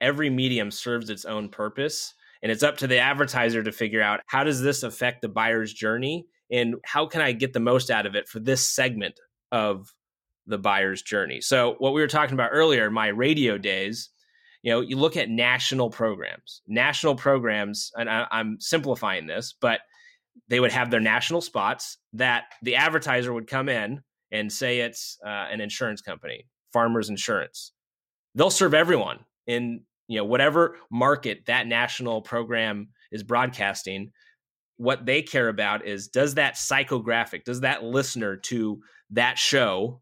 Every 0.00 0.30
medium 0.30 0.70
serves 0.70 1.10
its 1.10 1.24
own 1.24 1.48
purpose, 1.48 2.14
and 2.42 2.50
it's 2.50 2.62
up 2.62 2.78
to 2.78 2.86
the 2.86 2.98
advertiser 2.98 3.62
to 3.62 3.72
figure 3.72 4.02
out 4.02 4.20
how 4.26 4.44
does 4.44 4.60
this 4.60 4.82
affect 4.82 5.22
the 5.22 5.28
buyer's 5.28 5.72
journey 5.72 6.26
and 6.50 6.76
how 6.84 7.06
can 7.06 7.20
I 7.20 7.32
get 7.32 7.52
the 7.52 7.60
most 7.60 7.90
out 7.90 8.06
of 8.06 8.14
it 8.14 8.28
for 8.28 8.40
this 8.40 8.68
segment 8.68 9.18
of 9.52 9.92
the 10.46 10.58
buyer's 10.58 11.02
journey. 11.02 11.40
So 11.40 11.76
what 11.78 11.94
we 11.94 12.00
were 12.00 12.08
talking 12.08 12.34
about 12.34 12.50
earlier, 12.52 12.90
my 12.90 13.08
radio 13.08 13.56
days, 13.56 14.10
you 14.62 14.70
know, 14.72 14.80
you 14.80 14.96
look 14.96 15.16
at 15.16 15.28
national 15.28 15.90
programs. 15.90 16.62
National 16.66 17.14
programs, 17.14 17.92
and 17.96 18.08
I, 18.08 18.26
I'm 18.30 18.58
simplifying 18.60 19.26
this, 19.26 19.54
but 19.60 19.80
they 20.48 20.60
would 20.60 20.72
have 20.72 20.90
their 20.90 21.00
national 21.00 21.40
spots 21.40 21.98
that 22.14 22.44
the 22.62 22.76
advertiser 22.76 23.32
would 23.32 23.46
come 23.46 23.68
in 23.68 24.02
and 24.32 24.52
say 24.52 24.80
it's 24.80 25.18
uh, 25.24 25.28
an 25.28 25.60
insurance 25.60 26.00
company, 26.00 26.46
Farmers 26.72 27.08
Insurance. 27.08 27.72
They'll 28.34 28.50
serve 28.50 28.74
everyone 28.74 29.20
in 29.46 29.82
you 30.08 30.18
know 30.18 30.24
whatever 30.24 30.76
market 30.90 31.46
that 31.46 31.66
national 31.66 32.20
program 32.22 32.88
is 33.12 33.22
broadcasting 33.22 34.12
what 34.76 35.06
they 35.06 35.22
care 35.22 35.48
about 35.48 35.86
is 35.86 36.08
does 36.08 36.34
that 36.34 36.54
psychographic, 36.54 37.44
does 37.44 37.60
that 37.60 37.84
listener 37.84 38.36
to 38.36 38.80
that 39.10 39.38
show 39.38 40.00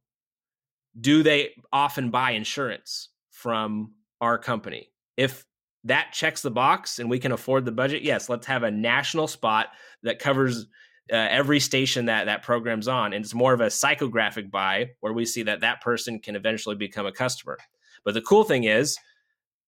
do 1.00 1.22
they 1.22 1.50
often 1.72 2.10
buy 2.10 2.32
insurance 2.32 3.08
from 3.30 3.92
our 4.20 4.38
company? 4.38 4.90
If 5.16 5.44
that 5.84 6.12
checks 6.12 6.42
the 6.42 6.50
box 6.50 6.98
and 6.98 7.10
we 7.10 7.18
can 7.18 7.32
afford 7.32 7.64
the 7.64 7.72
budget, 7.72 8.02
yes, 8.02 8.28
let's 8.28 8.46
have 8.46 8.62
a 8.62 8.70
national 8.70 9.26
spot 9.26 9.68
that 10.02 10.18
covers 10.18 10.66
uh, 11.12 11.16
every 11.16 11.60
station 11.60 12.06
that 12.06 12.26
that 12.26 12.42
program's 12.42 12.88
on. 12.88 13.12
And 13.12 13.24
it's 13.24 13.34
more 13.34 13.52
of 13.52 13.60
a 13.60 13.66
psychographic 13.66 14.50
buy 14.50 14.90
where 15.00 15.12
we 15.12 15.24
see 15.24 15.42
that 15.44 15.60
that 15.60 15.80
person 15.80 16.20
can 16.20 16.36
eventually 16.36 16.76
become 16.76 17.06
a 17.06 17.12
customer. 17.12 17.58
But 18.04 18.14
the 18.14 18.22
cool 18.22 18.44
thing 18.44 18.64
is 18.64 18.98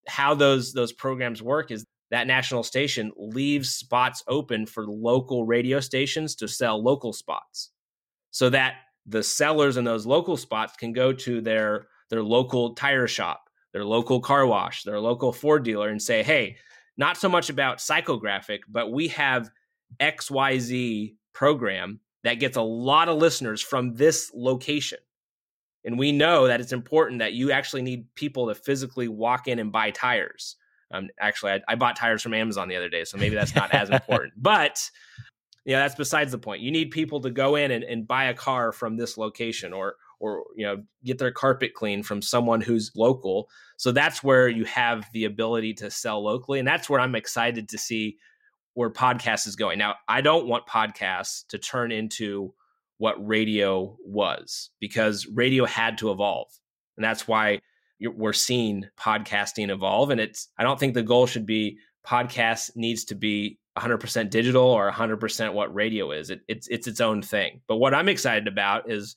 how 0.07 0.35
those 0.35 0.73
those 0.73 0.93
programs 0.93 1.43
work 1.43 1.71
is 1.71 1.85
that 2.11 2.27
national 2.27 2.63
station 2.63 3.13
leaves 3.17 3.75
spots 3.75 4.23
open 4.29 4.67
for 4.67 4.87
local 4.87 5.47
radio 5.47 5.81
stations 5.81 6.35
to 6.37 6.49
sell 6.49 6.83
local 6.83 7.13
spots. 7.13 7.71
So 8.31 8.51
that 8.51 8.75
the 9.07 9.23
sellers 9.23 9.77
in 9.77 9.85
those 9.85 10.07
local 10.07 10.37
spots 10.37 10.75
can 10.77 10.93
go 10.93 11.13
to 11.13 11.41
their 11.41 11.89
their 12.11 12.23
local 12.23 12.75
tire 12.75 13.09
shop 13.09 13.49
their 13.73 13.85
local 13.85 14.21
car 14.21 14.47
wash 14.47 14.83
their 14.85 15.01
local 15.01 15.33
ford 15.33 15.65
dealer 15.65 15.89
and 15.89 16.01
say 16.01 16.23
hey 16.23 16.57
not 16.97 17.17
so 17.17 17.29
much 17.29 17.51
about 17.51 17.79
psychographic 17.79 18.61
but 18.69 18.93
we 18.93 19.09
have 19.09 19.51
xyz 20.01 21.15
program 21.35 22.01
that 22.25 22.41
gets 22.41 22.57
a 22.57 22.63
lot 22.63 23.09
of 23.09 23.19
listeners 23.19 23.61
from 23.61 23.95
this 23.95 24.31
location. 24.35 24.99
And 25.85 25.99
we 25.99 26.11
know 26.11 26.47
that 26.47 26.61
it's 26.61 26.73
important 26.73 27.19
that 27.19 27.35
you 27.35 27.53
actually 27.53 27.83
need 27.83 28.13
people 28.15 28.49
to 28.49 28.55
physically 28.55 29.07
walk 29.07 29.47
in 29.47 29.59
and 29.59 29.71
buy 29.71 29.91
tires 29.91 30.57
um, 30.95 31.09
actually, 31.19 31.53
I, 31.53 31.61
I 31.69 31.75
bought 31.75 31.97
tires 31.97 32.23
from 32.23 32.35
Amazon 32.35 32.69
the 32.69 32.77
other 32.77 32.89
day, 32.89 33.05
so 33.05 33.19
maybe 33.19 33.35
that's 33.35 33.55
not 33.55 33.75
as 33.75 33.91
important. 33.91 34.35
But 34.43 34.91
yeah, 35.65 35.81
that's 35.81 35.95
besides 35.95 36.33
the 36.33 36.39
point. 36.39 36.63
You 36.63 36.71
need 36.71 36.91
people 36.91 37.21
to 37.23 37.31
go 37.31 37.57
in 37.57 37.71
and, 37.71 37.85
and 37.85 38.07
buy 38.07 38.25
a 38.25 38.35
car 38.35 38.71
from 38.71 38.97
this 38.97 39.17
location, 39.17 39.73
or 39.73 39.97
or 40.21 40.45
you 40.57 40.65
know 40.65 40.85
get 41.05 41.19
their 41.19 41.33
carpet 41.33 41.75
cleaned 41.75 42.07
from 42.07 42.23
someone 42.23 42.61
who's 42.61 42.93
local. 42.95 43.49
So 43.77 43.91
that's 43.91 44.23
where 44.23 44.49
you 44.49 44.65
have 44.67 45.07
the 45.13 45.25
ability 45.25 45.75
to 45.75 45.91
sell 45.91 46.23
locally, 46.23 46.59
and 46.59 46.69
that's 46.69 46.89
where 46.89 47.01
I'm 47.01 47.15
excited 47.15 47.69
to 47.71 47.79
see 47.79 48.19
where 48.75 48.91
podcast 48.91 49.47
is 49.47 49.57
going. 49.57 49.79
Now, 49.79 49.95
I 50.09 50.21
don't 50.21 50.47
want 50.47 50.67
podcasts 50.67 51.47
to 51.49 51.59
turn 51.59 51.93
into 51.93 52.53
what 52.99 53.15
radio 53.27 53.97
was 54.05 54.71
because 54.81 55.27
radio 55.27 55.65
had 55.65 55.99
to 55.99 56.11
evolve, 56.11 56.49
and 56.97 57.05
that's 57.05 57.27
why 57.27 57.61
we're 58.01 58.33
seeing 58.33 58.85
podcasting 58.99 59.71
evolve. 59.71 60.11
And 60.11 60.21
it's, 60.21 60.49
I 60.59 60.63
don't 60.63 60.79
think 60.79 60.95
the 60.95 61.03
goal 61.03 61.27
should 61.27 61.47
be 61.47 61.79
podcast 62.07 62.77
needs 62.77 63.05
to 63.07 63.15
be 63.15 63.59
100% 63.79 64.31
digital 64.31 64.65
or 64.65 64.91
100% 64.91 65.53
what 65.53 65.75
radio 65.75 66.11
is. 66.11 66.31
It, 66.31 66.41
it's, 66.49 66.69
it's 66.69 66.87
its 66.87 67.01
own 67.01 67.23
thing. 67.23 67.61
But 67.67 67.77
what 67.77 67.95
I'm 67.95 68.09
excited 68.09 68.47
about 68.47 68.91
is, 68.91 69.17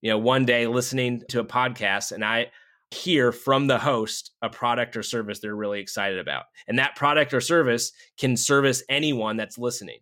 you 0.00 0.10
know, 0.10 0.18
one 0.18 0.44
day 0.44 0.66
listening 0.66 1.22
to 1.28 1.40
a 1.40 1.44
podcast 1.44 2.12
and 2.12 2.24
I 2.24 2.50
hear 2.90 3.30
from 3.30 3.66
the 3.66 3.78
host 3.78 4.32
a 4.42 4.48
product 4.48 4.96
or 4.96 5.02
service 5.02 5.38
they're 5.38 5.54
really 5.54 5.80
excited 5.80 6.18
about. 6.18 6.44
And 6.66 6.78
that 6.78 6.96
product 6.96 7.32
or 7.32 7.40
service 7.40 7.92
can 8.18 8.36
service 8.36 8.82
anyone 8.88 9.36
that's 9.36 9.58
listening. 9.58 9.98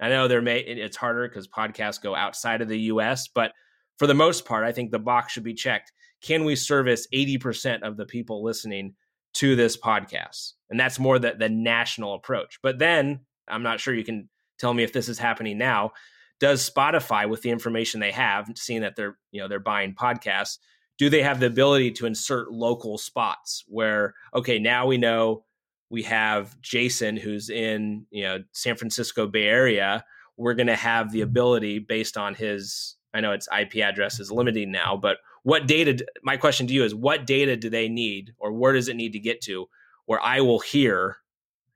I 0.00 0.08
know 0.08 0.28
there 0.28 0.40
may, 0.40 0.60
it's 0.60 0.96
harder 0.96 1.28
because 1.28 1.48
podcasts 1.48 2.00
go 2.00 2.14
outside 2.14 2.62
of 2.62 2.68
the 2.68 2.78
US, 2.80 3.28
but 3.28 3.52
for 3.98 4.06
the 4.06 4.14
most 4.14 4.44
part, 4.44 4.64
I 4.64 4.72
think 4.72 4.90
the 4.90 4.98
box 4.98 5.32
should 5.32 5.42
be 5.42 5.54
checked 5.54 5.92
can 6.22 6.44
we 6.44 6.56
service 6.56 7.06
80% 7.12 7.82
of 7.82 7.96
the 7.96 8.06
people 8.06 8.42
listening 8.42 8.94
to 9.34 9.56
this 9.56 9.76
podcast? 9.76 10.52
And 10.70 10.78
that's 10.78 10.98
more 10.98 11.18
the, 11.18 11.34
the 11.38 11.48
national 11.48 12.14
approach. 12.14 12.58
But 12.62 12.78
then 12.78 13.20
I'm 13.46 13.62
not 13.62 13.80
sure 13.80 13.94
you 13.94 14.04
can 14.04 14.28
tell 14.58 14.74
me 14.74 14.82
if 14.82 14.92
this 14.92 15.08
is 15.08 15.18
happening 15.18 15.58
now. 15.58 15.92
Does 16.40 16.68
Spotify, 16.68 17.28
with 17.28 17.42
the 17.42 17.50
information 17.50 18.00
they 18.00 18.12
have, 18.12 18.48
seeing 18.54 18.82
that 18.82 18.96
they're, 18.96 19.16
you 19.32 19.40
know, 19.40 19.48
they're 19.48 19.58
buying 19.58 19.94
podcasts, 19.94 20.58
do 20.98 21.08
they 21.08 21.22
have 21.22 21.40
the 21.40 21.46
ability 21.46 21.92
to 21.92 22.06
insert 22.06 22.50
local 22.50 22.98
spots 22.98 23.64
where, 23.68 24.14
okay, 24.34 24.58
now 24.58 24.86
we 24.86 24.98
know 24.98 25.44
we 25.90 26.02
have 26.02 26.60
Jason 26.60 27.16
who's 27.16 27.48
in, 27.50 28.06
you 28.10 28.24
know, 28.24 28.38
San 28.52 28.76
Francisco 28.76 29.26
Bay 29.26 29.44
Area. 29.44 30.04
We're 30.36 30.54
going 30.54 30.66
to 30.66 30.76
have 30.76 31.10
the 31.12 31.22
ability 31.22 31.78
based 31.78 32.16
on 32.16 32.34
his, 32.34 32.96
I 33.14 33.20
know 33.20 33.32
its 33.32 33.48
IP 33.56 33.76
address 33.76 34.20
is 34.20 34.30
limiting 34.30 34.70
now, 34.70 34.96
but 34.96 35.18
what 35.48 35.66
data 35.66 36.04
my 36.22 36.36
question 36.36 36.66
to 36.66 36.74
you 36.74 36.84
is 36.84 36.94
what 36.94 37.26
data 37.26 37.56
do 37.56 37.70
they 37.70 37.88
need 37.88 38.34
or 38.36 38.52
where 38.52 38.74
does 38.74 38.88
it 38.88 38.96
need 38.96 39.14
to 39.14 39.18
get 39.18 39.40
to 39.40 39.66
where 40.04 40.20
i 40.20 40.42
will 40.42 40.58
hear 40.58 41.16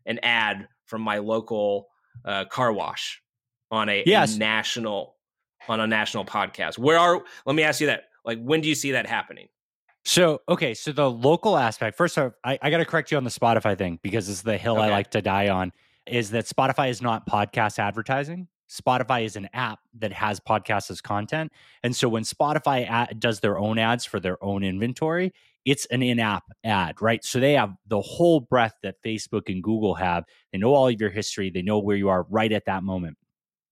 an 0.04 0.18
ad 0.22 0.68
from 0.84 1.00
my 1.00 1.16
local 1.16 1.88
uh, 2.26 2.44
car 2.44 2.70
wash 2.70 3.22
on 3.70 3.88
a, 3.88 4.02
yes. 4.04 4.36
a 4.36 4.38
national 4.38 5.16
on 5.68 5.80
a 5.80 5.86
national 5.86 6.22
podcast 6.22 6.76
where 6.76 6.98
are 6.98 7.22
let 7.46 7.56
me 7.56 7.62
ask 7.62 7.80
you 7.80 7.86
that 7.86 8.10
like 8.26 8.38
when 8.42 8.60
do 8.60 8.68
you 8.68 8.74
see 8.74 8.92
that 8.92 9.06
happening 9.06 9.48
so 10.04 10.42
okay 10.50 10.74
so 10.74 10.92
the 10.92 11.10
local 11.10 11.56
aspect 11.56 11.96
first 11.96 12.18
off 12.18 12.34
i, 12.44 12.58
I 12.60 12.68
got 12.68 12.76
to 12.76 12.84
correct 12.84 13.10
you 13.10 13.16
on 13.16 13.24
the 13.24 13.30
spotify 13.30 13.78
thing 13.78 13.98
because 14.02 14.28
it's 14.28 14.42
the 14.42 14.58
hill 14.58 14.76
okay. 14.76 14.82
i 14.82 14.90
like 14.90 15.10
to 15.12 15.22
die 15.22 15.48
on 15.48 15.72
is 16.06 16.30
that 16.32 16.44
spotify 16.44 16.90
is 16.90 17.00
not 17.00 17.26
podcast 17.26 17.78
advertising 17.78 18.48
Spotify 18.72 19.24
is 19.24 19.36
an 19.36 19.48
app 19.52 19.80
that 19.98 20.12
has 20.12 20.40
podcasts 20.40 20.90
as 20.90 21.00
content. 21.00 21.52
And 21.82 21.94
so 21.94 22.08
when 22.08 22.22
Spotify 22.22 22.88
ad- 22.88 23.20
does 23.20 23.40
their 23.40 23.58
own 23.58 23.78
ads 23.78 24.04
for 24.04 24.18
their 24.18 24.42
own 24.42 24.62
inventory, 24.64 25.32
it's 25.64 25.86
an 25.86 26.02
in 26.02 26.18
app 26.18 26.44
ad, 26.64 27.00
right? 27.02 27.24
So 27.24 27.38
they 27.38 27.52
have 27.52 27.74
the 27.86 28.00
whole 28.00 28.40
breadth 28.40 28.76
that 28.82 28.96
Facebook 29.04 29.42
and 29.48 29.62
Google 29.62 29.94
have. 29.96 30.24
They 30.52 30.58
know 30.58 30.74
all 30.74 30.88
of 30.88 31.00
your 31.00 31.10
history, 31.10 31.50
they 31.50 31.62
know 31.62 31.78
where 31.78 31.96
you 31.96 32.08
are 32.08 32.24
right 32.30 32.50
at 32.50 32.64
that 32.66 32.82
moment. 32.82 33.18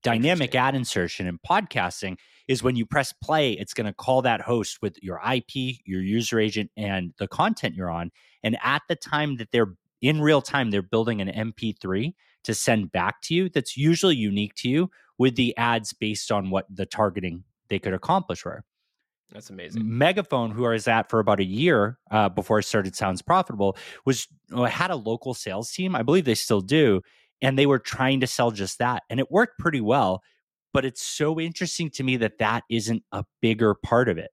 Dynamic 0.03 0.55
ad 0.55 0.75
insertion 0.75 1.27
in 1.27 1.39
podcasting 1.39 2.17
is 2.49 2.63
when 2.63 2.75
you 2.75 2.87
press 2.87 3.13
play, 3.23 3.53
it's 3.53 3.75
going 3.75 3.87
to 3.87 3.93
call 3.93 4.23
that 4.23 4.41
host 4.41 4.79
with 4.81 4.97
your 5.03 5.21
IP, 5.21 5.79
your 5.85 6.01
user 6.01 6.41
agent, 6.41 6.71
and 6.77 7.13
the 7.19 7.29
content 7.29 7.75
you're 7.75 7.91
on. 7.91 8.11
And 8.43 8.57
at 8.63 8.83
the 8.89 8.97
time 8.97 9.37
that 9.37 9.49
they're 9.53 9.75
in 10.01 10.21
real 10.23 10.41
time, 10.41 10.71
they're 10.71 10.83
building 10.83 11.21
an 11.21 11.29
MP3 11.29 12.15
to 12.45 12.55
send 12.55 12.93
back 12.93 13.21
to 13.23 13.35
you 13.35 13.49
that's 13.49 13.77
usually 13.77 14.17
unique 14.17 14.55
to 14.57 14.69
you 14.69 14.91
with 15.19 15.37
the 15.37 15.57
ads 15.57 15.93
based 15.93 16.33
on 16.33 16.51
what 16.51 16.67
the 16.71 16.87
targeting 16.87 17.45
they 17.69 17.79
could 17.79 17.95
accomplish 17.95 18.45
were. 18.45 18.65
That's 19.33 19.51
amazing. 19.51 19.83
Megaphone, 19.87 20.51
who 20.51 20.67
I 20.67 20.71
was 20.71 20.89
at 20.89 21.09
for 21.09 21.21
about 21.21 21.39
a 21.39 21.45
year 21.45 21.99
uh, 22.11 22.29
before 22.29 22.59
I 22.59 22.63
started 22.63 22.97
Sounds 22.97 23.23
Profitable, 23.23 23.77
was 24.05 24.27
uh, 24.53 24.65
had 24.65 24.91
a 24.91 24.97
local 24.97 25.35
sales 25.35 25.71
team. 25.71 25.95
I 25.95 26.03
believe 26.03 26.25
they 26.25 26.35
still 26.35 26.61
do, 26.61 27.01
and 27.41 27.57
they 27.57 27.67
were 27.67 27.79
trying 27.79 28.21
to 28.21 28.27
sell 28.27 28.51
just 28.51 28.79
that, 28.79 29.05
and 29.09 29.21
it 29.21 29.31
worked 29.31 29.59
pretty 29.59 29.81
well. 29.81 30.23
But 30.73 30.85
it's 30.85 31.03
so 31.03 31.39
interesting 31.39 31.91
to 31.91 32.03
me 32.03 32.17
that 32.17 32.39
that 32.39 32.65
isn't 32.69 33.05
a 33.13 33.25
bigger 33.41 33.75
part 33.75 34.09
of 34.09 34.19
it 34.19 34.31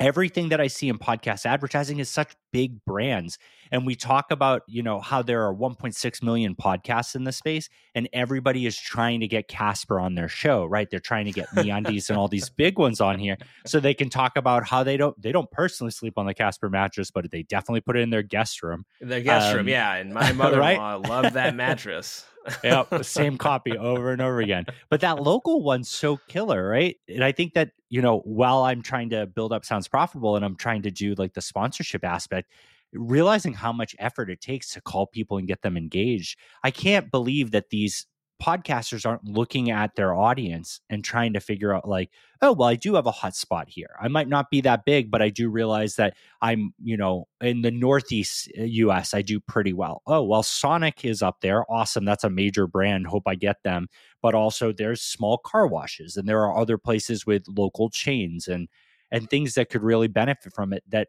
everything 0.00 0.50
that 0.50 0.60
I 0.60 0.66
see 0.66 0.88
in 0.88 0.98
podcast 0.98 1.46
advertising 1.46 1.98
is 1.98 2.08
such 2.08 2.34
big 2.56 2.82
brands. 2.86 3.36
And 3.70 3.84
we 3.84 3.94
talk 3.94 4.30
about, 4.30 4.62
you 4.66 4.82
know, 4.82 4.98
how 4.98 5.20
there 5.20 5.46
are 5.46 5.54
1.6 5.54 6.22
million 6.22 6.54
podcasts 6.54 7.14
in 7.14 7.24
the 7.24 7.32
space 7.32 7.68
and 7.94 8.08
everybody 8.14 8.64
is 8.64 8.78
trying 8.78 9.20
to 9.20 9.28
get 9.28 9.46
Casper 9.46 10.00
on 10.00 10.14
their 10.14 10.28
show, 10.28 10.64
right? 10.64 10.88
They're 10.90 10.98
trying 10.98 11.26
to 11.26 11.32
get 11.32 11.48
MeUndies 11.50 12.08
and 12.08 12.16
all 12.16 12.28
these 12.28 12.48
big 12.56 12.78
ones 12.78 12.98
on 12.98 13.18
here 13.18 13.36
so 13.66 13.78
they 13.78 13.92
can 13.92 14.08
talk 14.08 14.38
about 14.38 14.66
how 14.66 14.82
they 14.82 14.96
don't 14.96 15.20
they 15.20 15.32
don't 15.32 15.50
personally 15.50 15.90
sleep 15.90 16.14
on 16.16 16.24
the 16.24 16.32
Casper 16.32 16.70
mattress, 16.70 17.10
but 17.10 17.30
they 17.30 17.42
definitely 17.42 17.82
put 17.82 17.94
it 17.94 18.00
in 18.00 18.08
their 18.08 18.22
guest 18.22 18.62
room. 18.62 18.86
Their 19.02 19.20
guest 19.20 19.50
um, 19.50 19.56
room, 19.56 19.68
yeah. 19.68 19.96
And 19.96 20.14
my 20.14 20.32
mother-in-law 20.32 20.92
right? 20.92 21.08
loved 21.08 21.34
that 21.34 21.54
mattress. 21.54 22.24
yep, 22.64 22.90
the 22.90 23.02
same 23.02 23.38
copy 23.38 23.76
over 23.76 24.12
and 24.12 24.22
over 24.22 24.40
again. 24.40 24.66
But 24.88 25.00
that 25.00 25.22
local 25.22 25.62
one's 25.62 25.88
so 25.88 26.18
killer, 26.28 26.68
right? 26.68 26.96
And 27.08 27.24
I 27.24 27.32
think 27.32 27.54
that, 27.54 27.70
you 27.88 28.00
know, 28.00 28.20
while 28.20 28.62
I'm 28.62 28.82
trying 28.82 29.10
to 29.10 29.26
build 29.26 29.52
up 29.52 29.64
Sounds 29.64 29.88
Profitable 29.88 30.36
and 30.36 30.44
I'm 30.44 30.56
trying 30.56 30.82
to 30.82 30.90
do 30.90 31.14
like 31.14 31.34
the 31.34 31.40
sponsorship 31.40 32.04
aspect, 32.04 32.45
realizing 32.92 33.54
how 33.54 33.72
much 33.72 33.96
effort 33.98 34.30
it 34.30 34.40
takes 34.40 34.72
to 34.72 34.80
call 34.80 35.06
people 35.06 35.38
and 35.38 35.48
get 35.48 35.62
them 35.62 35.76
engaged. 35.76 36.38
I 36.62 36.70
can't 36.70 37.10
believe 37.10 37.50
that 37.50 37.70
these 37.70 38.06
podcasters 38.42 39.06
aren't 39.06 39.24
looking 39.24 39.70
at 39.70 39.94
their 39.94 40.14
audience 40.14 40.80
and 40.90 41.02
trying 41.02 41.32
to 41.32 41.40
figure 41.40 41.74
out 41.74 41.88
like 41.88 42.10
oh 42.42 42.52
well 42.52 42.68
i 42.68 42.74
do 42.74 42.94
have 42.94 43.06
a 43.06 43.10
hot 43.10 43.34
spot 43.34 43.66
here. 43.68 43.96
I 44.00 44.08
might 44.08 44.28
not 44.28 44.50
be 44.50 44.60
that 44.60 44.84
big 44.84 45.10
but 45.10 45.22
i 45.22 45.30
do 45.30 45.48
realize 45.48 45.96
that 45.96 46.14
i'm 46.42 46.74
you 46.82 46.98
know 46.98 47.28
in 47.40 47.62
the 47.62 47.70
northeast 47.70 48.48
us 48.58 49.14
uh, 49.14 49.16
i 49.16 49.22
do 49.22 49.40
pretty 49.40 49.72
well. 49.72 50.02
Oh 50.06 50.22
well 50.22 50.42
sonic 50.42 51.04
is 51.04 51.22
up 51.22 51.40
there. 51.40 51.64
Awesome. 51.70 52.04
That's 52.04 52.24
a 52.24 52.30
major 52.30 52.66
brand. 52.66 53.06
Hope 53.06 53.24
i 53.26 53.34
get 53.34 53.62
them. 53.62 53.88
But 54.20 54.34
also 54.34 54.70
there's 54.70 55.00
small 55.00 55.38
car 55.38 55.66
washes 55.66 56.16
and 56.16 56.28
there 56.28 56.42
are 56.42 56.58
other 56.58 56.76
places 56.76 57.24
with 57.24 57.44
local 57.48 57.88
chains 57.88 58.48
and 58.48 58.68
and 59.10 59.30
things 59.30 59.54
that 59.54 59.70
could 59.70 59.82
really 59.82 60.08
benefit 60.08 60.52
from 60.52 60.72
it 60.72 60.82
that 60.88 61.08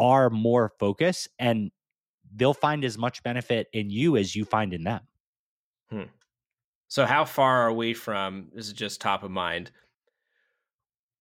are 0.00 0.30
more 0.30 0.72
focused 0.80 1.28
and 1.38 1.70
they'll 2.34 2.54
find 2.54 2.84
as 2.84 2.98
much 2.98 3.22
benefit 3.22 3.68
in 3.72 3.90
you 3.90 4.16
as 4.16 4.34
you 4.34 4.44
find 4.44 4.72
in 4.72 4.82
them 4.82 5.00
hmm. 5.90 6.02
So 6.90 7.06
how 7.06 7.24
far 7.24 7.68
are 7.68 7.72
we 7.72 7.94
from 7.94 8.48
this 8.52 8.66
is 8.66 8.72
just 8.72 9.00
top 9.00 9.22
of 9.22 9.30
mind. 9.30 9.70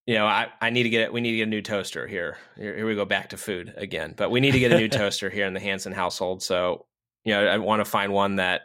You 0.08 0.16
know, 0.16 0.26
I, 0.26 0.48
I 0.60 0.72
need 0.72 0.84
to 0.84 0.90
get 0.90 1.14
we 1.14 1.22
need 1.22 1.32
to 1.32 1.38
get 1.38 1.44
a 1.44 1.52
new 1.52 1.62
toaster 1.62 2.08
here. 2.08 2.38
here. 2.58 2.76
Here 2.76 2.88
we 2.88 2.96
go 2.96 3.06
back 3.06 3.30
to 3.30 3.38
food 3.38 3.76
again. 3.78 4.16
But 4.18 4.32
we 4.32 4.40
need 4.40 4.54
to 4.54 4.60
get 4.60 4.72
a 4.72 4.78
new 4.78 4.88
toaster 4.90 5.30
here 5.30 5.46
in 5.46 5.54
the 5.54 5.60
Hanson 5.60 5.94
household. 5.94 6.42
So, 6.42 6.88
you 7.24 7.36
know, 7.36 7.46
I 7.46 7.60
want 7.60 7.82
to 7.82 7.86
find 7.86 8.12
one 8.12 8.38
that 8.38 8.62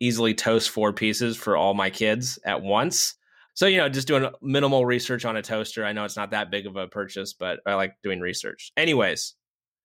easily 0.00 0.32
toasts 0.32 0.68
four 0.68 0.94
pieces 0.94 1.36
for 1.36 1.54
all 1.54 1.74
my 1.74 1.90
kids 1.90 2.38
at 2.46 2.62
once. 2.62 3.14
So, 3.62 3.68
you 3.68 3.76
know, 3.76 3.88
just 3.88 4.08
doing 4.08 4.28
minimal 4.42 4.84
research 4.84 5.24
on 5.24 5.36
a 5.36 5.42
toaster. 5.42 5.84
I 5.84 5.92
know 5.92 6.04
it's 6.04 6.16
not 6.16 6.32
that 6.32 6.50
big 6.50 6.66
of 6.66 6.74
a 6.74 6.88
purchase, 6.88 7.32
but 7.32 7.60
I 7.64 7.74
like 7.74 7.94
doing 8.02 8.18
research. 8.18 8.72
Anyways, 8.76 9.36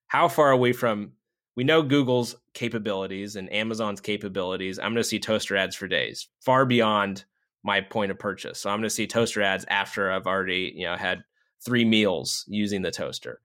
how 0.07 0.29
far 0.29 0.48
are 0.48 0.57
we 0.57 0.74
from 0.74 1.12
we 1.55 1.63
know 1.63 1.84
Google's 1.84 2.36
capabilities 2.55 3.36
and 3.36 3.53
Amazon's 3.53 4.01
capabilities. 4.01 4.79
I'm 4.79 4.93
going 4.93 5.03
to 5.03 5.03
see 5.03 5.19
toaster 5.19 5.55
ads 5.55 5.75
for 5.75 5.88
days, 5.88 6.27
far 6.43 6.65
beyond 6.65 7.25
my 7.63 7.81
point 7.81 8.10
of 8.10 8.17
purchase. 8.17 8.60
So 8.60 8.72
I'm 8.72 8.77
going 8.77 8.89
to 8.89 8.89
see 8.89 9.05
toaster 9.05 9.43
ads 9.43 9.63
after 9.69 10.12
I've 10.12 10.25
already, 10.25 10.74
you 10.75 10.88
know, 10.88 10.96
had 10.96 11.19
three 11.63 11.86
meals 11.86 12.46
using 12.48 12.81
the 12.81 12.89
toaster. 12.89 13.41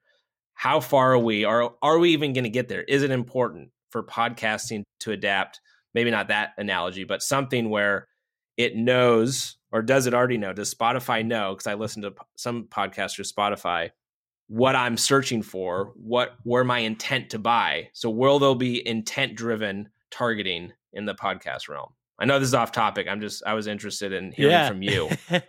How 0.55 0.81
far 0.81 1.13
are 1.13 1.19
we? 1.19 1.45
Are 1.45 1.75
are 1.83 1.99
we 1.99 2.09
even 2.09 2.33
going 2.33 2.45
to 2.45 2.49
get 2.49 2.69
there? 2.69 2.85
Is 2.85 3.03
it 3.03 3.11
important 3.11 3.69
for 3.91 4.03
podcasting 4.03 4.85
to 5.01 5.13
adapt? 5.13 5.61
Maybe 5.93 6.11
not 6.11 6.29
that 6.29 6.53
analogy, 6.57 7.05
but 7.05 7.23
something 7.23 7.69
where 7.69 8.09
it 8.57 8.77
knows 8.77 9.59
or 9.73 9.83
does 9.83 10.07
it 10.07 10.15
already 10.15 10.39
know? 10.39 10.53
Does 10.53 10.73
Spotify 10.73 11.25
know? 11.25 11.55
Because 11.55 11.67
I 11.67 11.75
listen 11.75 12.03
to 12.03 12.15
some 12.37 12.65
podcasters, 12.65 13.33
Spotify, 13.33 13.91
what 14.49 14.77
I'm 14.77 14.97
searching 14.97 15.43
for, 15.43 15.93
what 15.97 16.37
where 16.45 16.63
my 16.63 16.81
intent 16.81 17.31
to 17.31 17.39
buy. 17.39 17.89
So 17.93 18.11
will 18.11 18.39
there 18.39 18.55
be 18.55 18.87
intent 18.87 19.35
driven 19.35 19.89
targeting 20.11 20.73
in 20.93 21.07
the 21.07 21.15
podcast 21.15 21.69
realm? 21.69 21.93
I 22.19 22.27
know 22.27 22.39
this 22.39 22.49
is 22.49 22.55
off 22.55 22.71
topic. 22.71 23.09
I'm 23.09 23.21
just 23.21 23.43
I 23.47 23.55
was 23.55 23.67
interested 23.67 24.13
in 24.13 24.31
hearing 24.33 24.53
yeah. 24.53 24.69
from 24.69 24.83
you. 24.83 25.09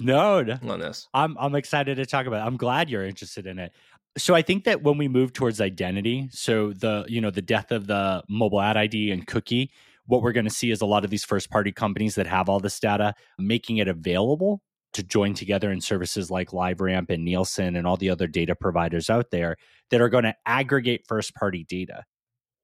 no, 0.00 0.42
no, 0.42 0.58
on 0.66 0.80
this. 0.80 1.06
I'm 1.12 1.36
I'm 1.38 1.54
excited 1.54 1.96
to 1.96 2.06
talk 2.06 2.26
about. 2.26 2.42
It. 2.42 2.46
I'm 2.46 2.56
glad 2.56 2.88
you're 2.88 3.04
interested 3.04 3.46
in 3.46 3.58
it. 3.58 3.72
So 4.16 4.34
I 4.34 4.42
think 4.42 4.64
that 4.64 4.82
when 4.82 4.98
we 4.98 5.06
move 5.06 5.32
towards 5.32 5.60
identity, 5.60 6.28
so 6.32 6.72
the 6.72 7.04
you 7.06 7.20
know 7.20 7.30
the 7.30 7.42
death 7.42 7.70
of 7.70 7.86
the 7.86 8.24
mobile 8.28 8.62
ad 8.62 8.78
ID 8.78 9.10
and 9.10 9.26
cookie, 9.26 9.70
what 10.08 10.22
we're 10.22 10.32
going 10.32 10.44
to 10.44 10.50
see 10.50 10.70
is 10.70 10.80
a 10.80 10.86
lot 10.86 11.04
of 11.04 11.10
these 11.10 11.24
first 11.24 11.50
party 11.50 11.70
companies 11.70 12.16
that 12.16 12.26
have 12.26 12.48
all 12.48 12.58
this 12.58 12.80
data 12.80 13.14
making 13.38 13.76
it 13.76 13.86
available 13.86 14.60
to 14.94 15.02
join 15.02 15.34
together 15.34 15.70
in 15.70 15.80
services 15.80 16.30
like 16.30 16.48
LiveRamp 16.48 17.10
and 17.10 17.24
Nielsen 17.24 17.76
and 17.76 17.86
all 17.86 17.98
the 17.98 18.08
other 18.10 18.26
data 18.26 18.54
providers 18.54 19.10
out 19.10 19.30
there 19.30 19.56
that 19.90 20.00
are 20.00 20.08
going 20.08 20.24
to 20.24 20.34
aggregate 20.46 21.04
first 21.06 21.34
party 21.34 21.64
data. 21.68 22.04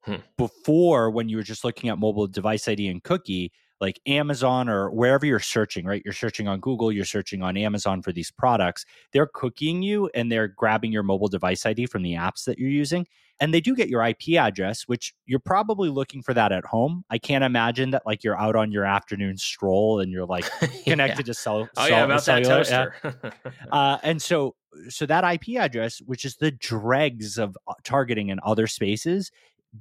Hmm. 0.04 0.16
Before, 0.38 1.10
when 1.10 1.28
you 1.28 1.36
were 1.36 1.42
just 1.42 1.64
looking 1.64 1.90
at 1.90 1.98
mobile 1.98 2.26
device 2.26 2.66
ID 2.66 2.88
and 2.88 3.02
cookie, 3.02 3.52
like 3.80 4.00
Amazon 4.06 4.68
or 4.68 4.90
wherever 4.90 5.26
you're 5.26 5.40
searching, 5.40 5.84
right? 5.84 6.02
You're 6.04 6.14
searching 6.14 6.48
on 6.48 6.60
Google, 6.60 6.92
you're 6.92 7.04
searching 7.04 7.42
on 7.42 7.56
Amazon 7.56 8.02
for 8.02 8.12
these 8.12 8.30
products. 8.30 8.84
They're 9.12 9.26
cookieing 9.26 9.82
you 9.82 10.10
and 10.14 10.30
they're 10.30 10.48
grabbing 10.48 10.92
your 10.92 11.02
mobile 11.02 11.28
device 11.28 11.66
ID 11.66 11.86
from 11.86 12.02
the 12.02 12.14
apps 12.14 12.44
that 12.44 12.58
you're 12.58 12.70
using. 12.70 13.06
And 13.40 13.52
they 13.52 13.60
do 13.60 13.74
get 13.74 13.88
your 13.88 14.04
IP 14.04 14.38
address, 14.38 14.82
which 14.82 15.12
you're 15.26 15.40
probably 15.40 15.88
looking 15.88 16.22
for 16.22 16.34
that 16.34 16.52
at 16.52 16.64
home. 16.64 17.04
I 17.10 17.18
can't 17.18 17.42
imagine 17.42 17.90
that 17.90 18.02
like 18.06 18.22
you're 18.22 18.38
out 18.38 18.54
on 18.54 18.70
your 18.70 18.84
afternoon 18.84 19.36
stroll 19.36 19.98
and 20.00 20.12
you're 20.12 20.26
like 20.26 20.44
connected 20.84 21.26
yeah. 21.26 21.32
to 21.32 21.34
cell. 21.34 21.68
Oh 21.76 21.86
yeah, 21.86 22.04
about 22.04 22.22
cellular, 22.22 22.62
that 22.64 22.92
toaster. 23.02 23.14
Yeah. 23.34 23.52
uh, 23.72 23.98
and 24.04 24.22
so, 24.22 24.54
so 24.88 25.04
that 25.06 25.24
IP 25.24 25.58
address, 25.58 26.00
which 26.06 26.24
is 26.24 26.36
the 26.36 26.52
dregs 26.52 27.38
of 27.38 27.56
uh, 27.66 27.74
targeting 27.82 28.28
in 28.28 28.38
other 28.44 28.68
spaces, 28.68 29.32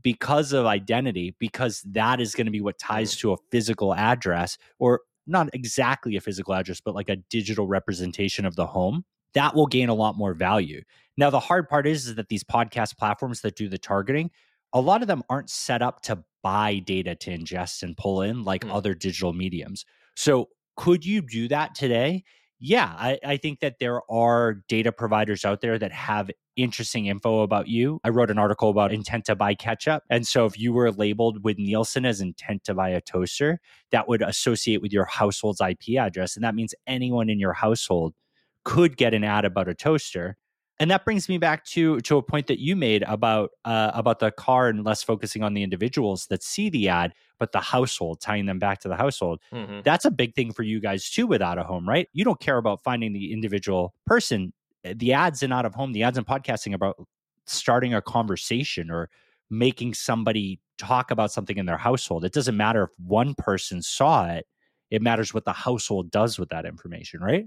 because 0.02 0.54
of 0.54 0.66
identity, 0.66 1.36
because 1.40 1.82
that 1.92 2.20
is 2.20 2.34
going 2.36 2.46
to 2.46 2.52
be 2.52 2.62
what 2.62 2.80
ties 2.80 3.16
mm. 3.16 3.20
to 3.20 3.34
a 3.34 3.38
physical 3.52 3.94
address, 3.94 4.58
or 4.80 5.02
not 5.28 5.50
exactly 5.54 6.16
a 6.16 6.22
physical 6.22 6.54
address, 6.54 6.82
but 6.82 6.96
like 6.96 7.10
a 7.10 7.18
digital 7.30 7.68
representation 7.68 8.46
of 8.46 8.56
the 8.56 8.66
home, 8.66 9.04
that 9.34 9.56
will 9.56 9.68
gain 9.68 9.90
a 9.90 9.94
lot 9.94 10.18
more 10.18 10.34
value. 10.34 10.82
Now, 11.18 11.30
the 11.30 11.40
hard 11.40 11.70
part 11.70 11.88
is, 11.88 12.08
is 12.08 12.16
that 12.16 12.30
these 12.30 12.44
podcast 12.44 12.98
platforms 12.98 13.42
that 13.42 13.56
do 13.56 13.70
the 13.70 13.78
targeting, 13.78 14.32
a 14.74 14.82
lot 14.82 15.02
of 15.02 15.08
them 15.08 15.24
aren't 15.30 15.50
set 15.50 15.82
up 15.82 16.02
to 16.04 16.24
buy 16.42 16.80
data 16.80 17.16
to 17.16 17.32
ingest 17.32 17.84
and 17.84 17.96
pull 17.96 18.22
in 18.22 18.44
like 18.44 18.66
mm. 18.66 18.74
other 18.74 18.94
digital 18.94 19.34
mediums. 19.34 19.86
So, 20.16 20.50
could 20.76 21.06
you 21.06 21.22
do 21.22 21.48
that 21.50 21.76
today? 21.76 22.24
yeah, 22.66 22.96
I, 22.98 23.20
I, 23.26 23.38
think 23.38 23.60
that 23.60 23.80
there 23.80 24.10
are 24.10 24.64
data 24.70 24.94
providers 24.94 25.44
out 25.44 25.60
there 25.60 25.78
that 25.78 25.92
have 25.92 26.32
interesting 26.56 27.08
info 27.08 27.42
about 27.42 27.68
you. 27.68 28.00
I 28.04 28.10
wrote 28.10 28.30
an 28.30 28.38
article 28.38 28.70
about 28.70 28.94
intent 28.94 29.26
to 29.26 29.36
buy 29.36 29.56
ketchup. 29.56 30.04
And 30.10 30.28
so 30.28 30.46
if 30.46 30.58
you 30.60 30.74
were 30.74 30.92
labeled 30.92 31.44
with 31.44 31.58
Nielsen 31.58 32.06
as 32.06 32.22
intent 32.22 32.64
to 32.66 32.74
buy 32.74 32.90
a 32.90 33.02
toaster, 33.02 33.60
that 33.92 34.08
would 34.08 34.22
associate 34.22 34.82
with 34.82 34.94
your 34.94 35.06
household's 35.06 35.62
IP 35.62 35.98
address. 36.00 36.36
And 36.36 36.44
that 36.44 36.56
means 36.56 36.74
anyone 36.88 37.30
in 37.30 37.40
your 37.40 37.54
household 37.54 38.14
could 38.64 38.98
get 38.98 39.14
an 39.14 39.24
ad 39.24 39.46
about 39.46 39.68
a 39.68 39.74
toaster 39.74 40.38
and 40.80 40.92
that 40.92 41.06
brings 41.06 41.30
me 41.30 41.38
back 41.38 41.64
to 41.66 42.00
to 42.02 42.18
a 42.18 42.22
point 42.22 42.48
that 42.48 42.60
you 42.60 42.76
made 42.76 43.04
about 43.04 43.52
uh, 43.66 43.92
about 43.94 44.20
the 44.20 44.32
car 44.32 44.68
and 44.68 44.84
less 44.84 45.04
focusing 45.04 45.44
on 45.44 45.54
the 45.54 45.64
individuals 45.64 46.28
that 46.28 46.44
see 46.44 46.70
the 46.70 46.90
ad 46.90 47.14
but 47.40 47.52
the 47.52 47.60
household 47.60 48.20
tying 48.22 48.46
them 48.46 48.60
back 48.60 48.80
to 48.80 48.88
the 48.88 48.96
household 48.96 49.40
mm-hmm. 49.54 49.82
that's 49.84 50.06
a 50.06 50.12
big 50.12 50.34
thing 50.36 50.52
for 50.52 50.64
you 50.64 50.80
guys 50.80 51.10
too 51.10 51.28
with 51.28 51.42
out 51.42 51.58
of 51.58 51.66
home 51.66 51.88
right 51.88 52.10
you 52.14 52.24
don't 52.24 52.40
care 52.40 52.58
about 52.58 52.84
finding 52.84 53.14
the 53.14 53.32
individual 53.32 53.94
person 54.06 54.54
the 54.84 55.14
ads 55.14 55.44
in 55.44 55.52
out 55.52 55.66
of 55.66 55.74
home 55.74 55.92
the 55.94 56.04
ads 56.04 56.18
in 56.18 56.24
podcasting 56.24 56.74
about 56.74 56.96
starting 57.46 57.94
a 57.94 58.02
conversation 58.02 58.90
or 58.90 59.10
making 59.50 59.94
somebody 59.94 60.60
talk 60.78 61.12
about 61.12 61.32
something 61.32 61.58
in 61.58 61.66
their 61.66 61.78
household 61.78 62.26
it 62.26 62.34
doesn't 62.34 62.58
matter 62.58 62.84
if 62.84 62.90
one 62.98 63.36
person 63.36 63.82
saw 63.82 64.28
it 64.28 64.46
it 64.90 65.02
matters 65.02 65.34
what 65.34 65.46
the 65.46 65.54
household 65.54 66.12
does 66.12 66.40
with 66.40 66.50
that 66.50 66.66
information 66.66 67.22
right 67.22 67.46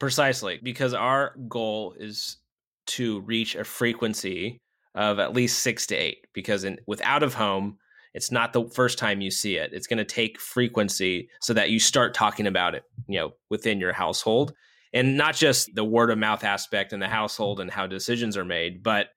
Precisely, 0.00 0.58
because 0.62 0.94
our 0.94 1.36
goal 1.46 1.94
is 1.98 2.38
to 2.86 3.20
reach 3.20 3.54
a 3.54 3.64
frequency 3.64 4.58
of 4.94 5.18
at 5.18 5.34
least 5.34 5.62
six 5.62 5.86
to 5.88 5.94
eight. 5.94 6.26
Because 6.32 6.64
in, 6.64 6.78
with 6.86 7.02
out 7.02 7.22
of 7.22 7.34
home, 7.34 7.76
it's 8.14 8.32
not 8.32 8.54
the 8.54 8.64
first 8.70 8.98
time 8.98 9.20
you 9.20 9.30
see 9.30 9.56
it. 9.56 9.74
It's 9.74 9.86
going 9.86 9.98
to 9.98 10.04
take 10.06 10.40
frequency 10.40 11.28
so 11.42 11.52
that 11.52 11.68
you 11.68 11.78
start 11.78 12.14
talking 12.14 12.46
about 12.46 12.74
it, 12.74 12.82
you 13.08 13.20
know, 13.20 13.32
within 13.50 13.78
your 13.78 13.92
household, 13.92 14.54
and 14.92 15.16
not 15.16 15.36
just 15.36 15.74
the 15.74 15.84
word 15.84 16.10
of 16.10 16.18
mouth 16.18 16.44
aspect 16.44 16.92
in 16.92 17.00
the 17.00 17.08
household 17.08 17.60
and 17.60 17.70
how 17.70 17.86
decisions 17.86 18.36
are 18.36 18.44
made, 18.44 18.82
but 18.82 19.08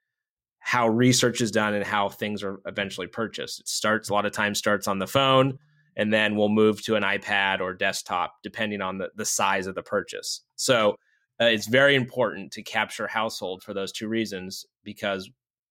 how 0.60 0.88
research 0.88 1.42
is 1.42 1.52
done 1.52 1.74
and 1.74 1.86
how 1.86 2.10
things 2.10 2.44
are 2.44 2.60
eventually 2.66 3.08
purchased. 3.08 3.60
It 3.60 3.68
starts 3.68 4.10
a 4.10 4.14
lot 4.14 4.26
of 4.26 4.32
times 4.32 4.58
starts 4.58 4.88
on 4.88 5.00
the 5.00 5.08
phone 5.08 5.58
and 5.96 6.12
then 6.12 6.36
we'll 6.36 6.50
move 6.50 6.82
to 6.84 6.96
an 6.96 7.04
iPad 7.04 7.60
or 7.60 7.74
desktop 7.74 8.36
depending 8.44 8.82
on 8.82 8.98
the, 8.98 9.10
the 9.16 9.26
size 9.26 9.68
of 9.68 9.76
the 9.76 9.84
purchase. 9.84 10.42
So 10.56 10.96
uh, 11.42 11.46
it's 11.46 11.68
very 11.68 11.96
important 11.96 12.52
to 12.54 12.64
capture 12.64 13.08
household 13.08 13.64
for 13.64 13.74
those 13.74 13.92
two 13.92 14.08
reasons 14.08 14.66
because, 14.84 15.30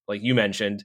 like 0.09 0.23
you 0.23 0.35
mentioned, 0.35 0.85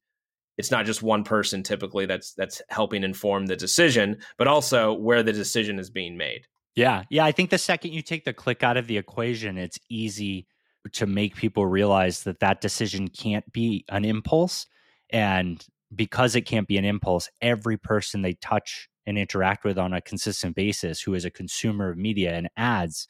it's 0.58 0.72
not 0.72 0.86
just 0.86 1.04
one 1.04 1.24
person 1.24 1.62
typically 1.62 2.06
that's 2.06 2.34
that's 2.34 2.62
helping 2.70 3.04
inform 3.04 3.46
the 3.46 3.56
decision, 3.56 4.18
but 4.38 4.48
also 4.48 4.94
where 4.94 5.24
the 5.24 5.34
decision 5.34 5.80
is 5.80 5.90
being 5.90 6.18
made. 6.18 6.48
Yeah, 6.78 7.04
yeah. 7.10 7.26
I 7.26 7.32
think 7.32 7.50
the 7.50 7.58
second 7.58 7.94
you 7.94 8.04
take 8.04 8.24
the 8.24 8.34
click 8.34 8.62
out 8.62 8.78
of 8.78 8.86
the 8.86 8.98
equation, 8.98 9.58
it's 9.58 9.80
easy 9.90 10.46
to 10.94 11.08
make 11.08 11.36
people 11.36 11.66
realize 11.66 12.24
that 12.24 12.40
that 12.40 12.62
decision 12.62 13.08
can't 13.08 13.52
be 13.52 13.84
an 13.90 14.06
impulse, 14.06 14.68
and 15.10 15.66
because 15.96 16.36
it 16.36 16.42
can't 16.42 16.68
be 16.68 16.78
an 16.78 16.86
impulse, 16.86 17.30
every 17.42 17.78
person 17.78 18.22
they 18.22 18.34
touch 18.36 18.90
and 19.08 19.18
interact 19.18 19.64
with 19.64 19.80
on 19.80 19.92
a 19.94 20.02
consistent 20.02 20.56
basis 20.56 21.02
who 21.02 21.16
is 21.16 21.26
a 21.26 21.32
consumer 21.32 21.90
of 21.90 21.98
media 21.98 22.36
and 22.36 22.48
ads 22.58 23.08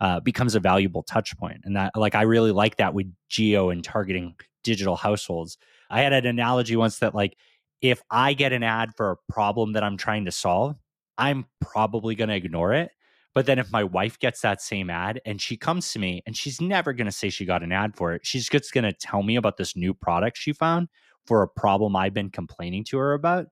uh, 0.00 0.20
becomes 0.20 0.54
a 0.54 0.60
valuable 0.60 1.02
touch 1.02 1.36
point 1.38 1.60
and 1.64 1.74
that 1.76 1.90
like 1.96 2.14
i 2.14 2.22
really 2.22 2.52
like 2.52 2.76
that 2.76 2.94
with 2.94 3.06
geo 3.28 3.70
and 3.70 3.82
targeting 3.82 4.34
digital 4.62 4.94
households 4.94 5.58
i 5.90 6.02
had 6.02 6.12
an 6.12 6.26
analogy 6.26 6.76
once 6.76 6.98
that 7.00 7.14
like 7.14 7.36
if 7.80 8.00
i 8.10 8.32
get 8.32 8.52
an 8.52 8.62
ad 8.62 8.90
for 8.96 9.10
a 9.10 9.32
problem 9.32 9.72
that 9.72 9.82
i'm 9.82 9.96
trying 9.96 10.24
to 10.26 10.30
solve 10.30 10.76
i'm 11.16 11.46
probably 11.60 12.14
going 12.14 12.28
to 12.28 12.36
ignore 12.36 12.74
it 12.74 12.90
but 13.38 13.46
then 13.46 13.58
if 13.58 13.70
my 13.70 13.84
wife 13.84 14.18
gets 14.18 14.40
that 14.40 14.60
same 14.60 14.90
ad 14.90 15.20
and 15.24 15.40
she 15.40 15.56
comes 15.56 15.92
to 15.92 15.98
me 15.98 16.22
and 16.26 16.36
she's 16.36 16.60
never 16.60 16.92
going 16.92 17.06
to 17.06 17.12
say 17.12 17.30
she 17.30 17.44
got 17.44 17.62
an 17.62 17.72
ad 17.72 17.96
for 17.96 18.12
it 18.12 18.26
she's 18.26 18.48
just 18.48 18.72
going 18.72 18.84
to 18.84 18.92
tell 18.92 19.22
me 19.22 19.36
about 19.36 19.56
this 19.56 19.76
new 19.76 19.94
product 19.94 20.36
she 20.36 20.52
found 20.52 20.88
for 21.26 21.42
a 21.42 21.48
problem 21.48 21.94
i've 21.94 22.14
been 22.14 22.30
complaining 22.30 22.84
to 22.84 22.98
her 22.98 23.12
about 23.14 23.46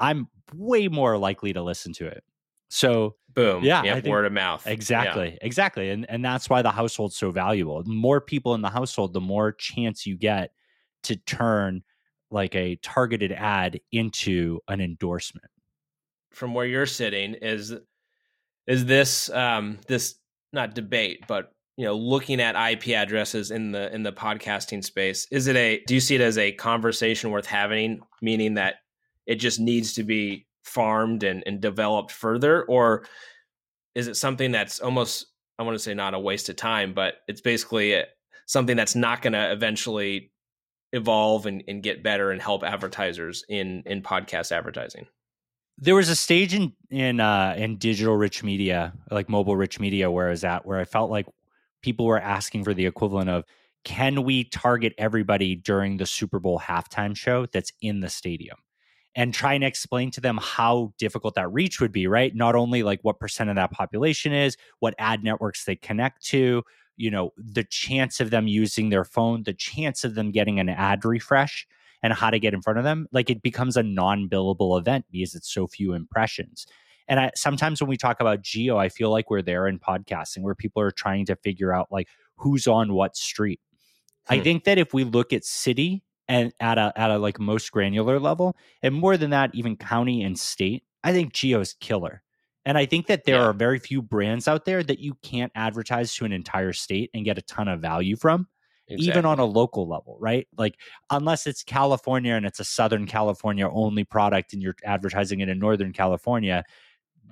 I'm 0.00 0.28
way 0.54 0.88
more 0.88 1.16
likely 1.18 1.52
to 1.52 1.62
listen 1.62 1.92
to 1.94 2.06
it. 2.06 2.24
So 2.70 3.16
boom, 3.34 3.62
yeah, 3.62 3.82
yep, 3.82 4.04
word 4.06 4.24
of 4.24 4.32
mouth, 4.32 4.66
exactly, 4.66 5.30
yeah. 5.30 5.38
exactly, 5.42 5.90
and 5.90 6.08
and 6.08 6.24
that's 6.24 6.48
why 6.48 6.62
the 6.62 6.70
household's 6.70 7.16
so 7.16 7.30
valuable. 7.30 7.82
The 7.82 7.90
more 7.90 8.20
people 8.20 8.54
in 8.54 8.62
the 8.62 8.70
household, 8.70 9.12
the 9.12 9.20
more 9.20 9.52
chance 9.52 10.06
you 10.06 10.16
get 10.16 10.52
to 11.02 11.16
turn 11.16 11.82
like 12.30 12.54
a 12.54 12.76
targeted 12.76 13.32
ad 13.32 13.80
into 13.90 14.60
an 14.68 14.80
endorsement. 14.80 15.50
From 16.30 16.54
where 16.54 16.66
you're 16.66 16.86
sitting, 16.86 17.34
is 17.34 17.74
is 18.70 18.86
this 18.86 19.28
um 19.30 19.78
this 19.88 20.14
not 20.52 20.74
debate, 20.74 21.24
but 21.28 21.52
you 21.76 21.84
know, 21.84 21.96
looking 21.96 22.40
at 22.40 22.72
IP 22.72 22.88
addresses 22.88 23.50
in 23.50 23.72
the 23.72 23.92
in 23.94 24.02
the 24.02 24.12
podcasting 24.12 24.84
space, 24.84 25.26
is 25.30 25.48
it 25.48 25.56
a 25.56 25.82
do 25.86 25.94
you 25.94 26.00
see 26.00 26.14
it 26.14 26.20
as 26.20 26.38
a 26.38 26.52
conversation 26.52 27.30
worth 27.30 27.46
having? 27.46 28.00
Meaning 28.22 28.54
that 28.54 28.76
it 29.26 29.36
just 29.36 29.60
needs 29.60 29.94
to 29.94 30.04
be 30.04 30.46
farmed 30.64 31.24
and, 31.24 31.42
and 31.46 31.60
developed 31.60 32.12
further 32.12 32.64
or 32.64 33.04
is 33.94 34.08
it 34.08 34.16
something 34.16 34.52
that's 34.52 34.78
almost 34.80 35.26
i 35.58 35.62
want 35.62 35.74
to 35.74 35.82
say 35.82 35.94
not 35.94 36.14
a 36.14 36.18
waste 36.18 36.48
of 36.48 36.56
time 36.56 36.92
but 36.92 37.14
it's 37.28 37.40
basically 37.40 37.94
a, 37.94 38.04
something 38.46 38.76
that's 38.76 38.94
not 38.94 39.22
going 39.22 39.32
to 39.32 39.52
eventually 39.52 40.30
evolve 40.92 41.46
and, 41.46 41.64
and 41.66 41.82
get 41.82 42.02
better 42.02 42.30
and 42.30 42.42
help 42.42 42.62
advertisers 42.62 43.44
in 43.48 43.82
in 43.86 44.02
podcast 44.02 44.52
advertising 44.52 45.06
there 45.80 45.94
was 45.94 46.08
a 46.08 46.16
stage 46.16 46.54
in 46.54 46.72
in 46.90 47.20
uh 47.20 47.54
in 47.56 47.76
digital 47.76 48.16
rich 48.16 48.42
media 48.42 48.92
like 49.10 49.28
mobile 49.28 49.56
rich 49.56 49.80
media 49.80 50.10
where 50.10 50.28
i 50.28 50.30
was 50.30 50.44
at 50.44 50.66
where 50.66 50.78
i 50.78 50.84
felt 50.84 51.10
like 51.10 51.26
people 51.82 52.06
were 52.06 52.20
asking 52.20 52.64
for 52.64 52.74
the 52.74 52.86
equivalent 52.86 53.30
of 53.30 53.44
can 53.84 54.24
we 54.24 54.44
target 54.44 54.92
everybody 54.98 55.56
during 55.56 55.96
the 55.96 56.06
super 56.06 56.38
bowl 56.38 56.58
halftime 56.58 57.16
show 57.16 57.46
that's 57.46 57.72
in 57.80 58.00
the 58.00 58.10
stadium? 58.10 58.58
And 59.16 59.34
try 59.34 59.54
and 59.54 59.64
explain 59.64 60.10
to 60.12 60.20
them 60.20 60.38
how 60.40 60.92
difficult 60.98 61.34
that 61.34 61.52
reach 61.52 61.80
would 61.80 61.90
be 61.90 62.06
right? 62.06 62.34
Not 62.34 62.54
only 62.54 62.82
like 62.82 63.00
what 63.02 63.18
percent 63.18 63.50
of 63.50 63.56
that 63.56 63.72
population 63.72 64.32
is 64.32 64.56
what 64.78 64.94
ad 64.98 65.24
networks 65.24 65.64
they 65.64 65.76
connect 65.76 66.24
to 66.26 66.62
you 66.96 67.10
know 67.10 67.32
the 67.36 67.64
chance 67.64 68.20
of 68.20 68.30
them 68.30 68.46
using 68.46 68.90
their 68.90 69.04
phone 69.04 69.42
the 69.44 69.54
chance 69.54 70.04
of 70.04 70.14
them 70.14 70.30
getting 70.30 70.60
an 70.60 70.68
ad 70.68 71.02
refresh 71.04 71.66
and 72.02 72.12
how 72.12 72.30
to 72.30 72.38
get 72.38 72.54
in 72.54 72.62
front 72.62 72.78
of 72.78 72.84
them, 72.84 73.06
like 73.12 73.30
it 73.30 73.42
becomes 73.42 73.76
a 73.76 73.82
non 73.82 74.28
billable 74.28 74.78
event 74.78 75.04
because 75.10 75.34
it's 75.34 75.52
so 75.52 75.66
few 75.66 75.92
impressions. 75.92 76.66
And 77.08 77.18
I, 77.18 77.30
sometimes 77.34 77.80
when 77.80 77.88
we 77.88 77.96
talk 77.96 78.20
about 78.20 78.42
geo, 78.42 78.78
I 78.78 78.88
feel 78.88 79.10
like 79.10 79.30
we're 79.30 79.42
there 79.42 79.66
in 79.66 79.78
podcasting 79.78 80.42
where 80.42 80.54
people 80.54 80.80
are 80.80 80.92
trying 80.92 81.26
to 81.26 81.36
figure 81.36 81.74
out 81.74 81.88
like 81.90 82.08
who's 82.36 82.66
on 82.66 82.92
what 82.92 83.16
street. 83.16 83.60
Hmm. 84.26 84.34
I 84.34 84.40
think 84.40 84.64
that 84.64 84.78
if 84.78 84.94
we 84.94 85.04
look 85.04 85.32
at 85.32 85.44
city 85.44 86.04
and 86.28 86.52
at 86.60 86.78
a 86.78 86.92
at 86.96 87.10
a 87.10 87.18
like 87.18 87.40
most 87.40 87.70
granular 87.72 88.20
level, 88.20 88.56
and 88.82 88.94
more 88.94 89.16
than 89.16 89.30
that, 89.30 89.50
even 89.54 89.76
county 89.76 90.22
and 90.22 90.38
state, 90.38 90.84
I 91.02 91.12
think 91.12 91.32
geo 91.32 91.60
is 91.60 91.74
killer. 91.74 92.22
And 92.64 92.76
I 92.76 92.86
think 92.86 93.06
that 93.06 93.24
there 93.24 93.36
yeah. 93.36 93.46
are 93.46 93.52
very 93.54 93.78
few 93.78 94.02
brands 94.02 94.46
out 94.46 94.66
there 94.66 94.82
that 94.82 94.98
you 94.98 95.14
can't 95.22 95.50
advertise 95.54 96.14
to 96.16 96.26
an 96.26 96.32
entire 96.32 96.74
state 96.74 97.10
and 97.14 97.24
get 97.24 97.38
a 97.38 97.42
ton 97.42 97.68
of 97.68 97.80
value 97.80 98.16
from 98.16 98.46
exactly. 98.90 99.08
even 99.08 99.24
on 99.24 99.38
a 99.38 99.44
local 99.44 99.88
level, 99.88 100.16
right? 100.20 100.46
Like, 100.56 100.76
unless 101.10 101.46
it's 101.46 101.62
California 101.62 102.34
and 102.34 102.44
it's 102.44 102.60
a 102.60 102.64
Southern 102.64 103.06
California 103.06 103.68
only 103.68 104.04
product 104.04 104.52
and 104.52 104.62
you're 104.62 104.76
advertising 104.84 105.40
it 105.40 105.48
in 105.48 105.58
Northern 105.58 105.92
California, 105.92 106.64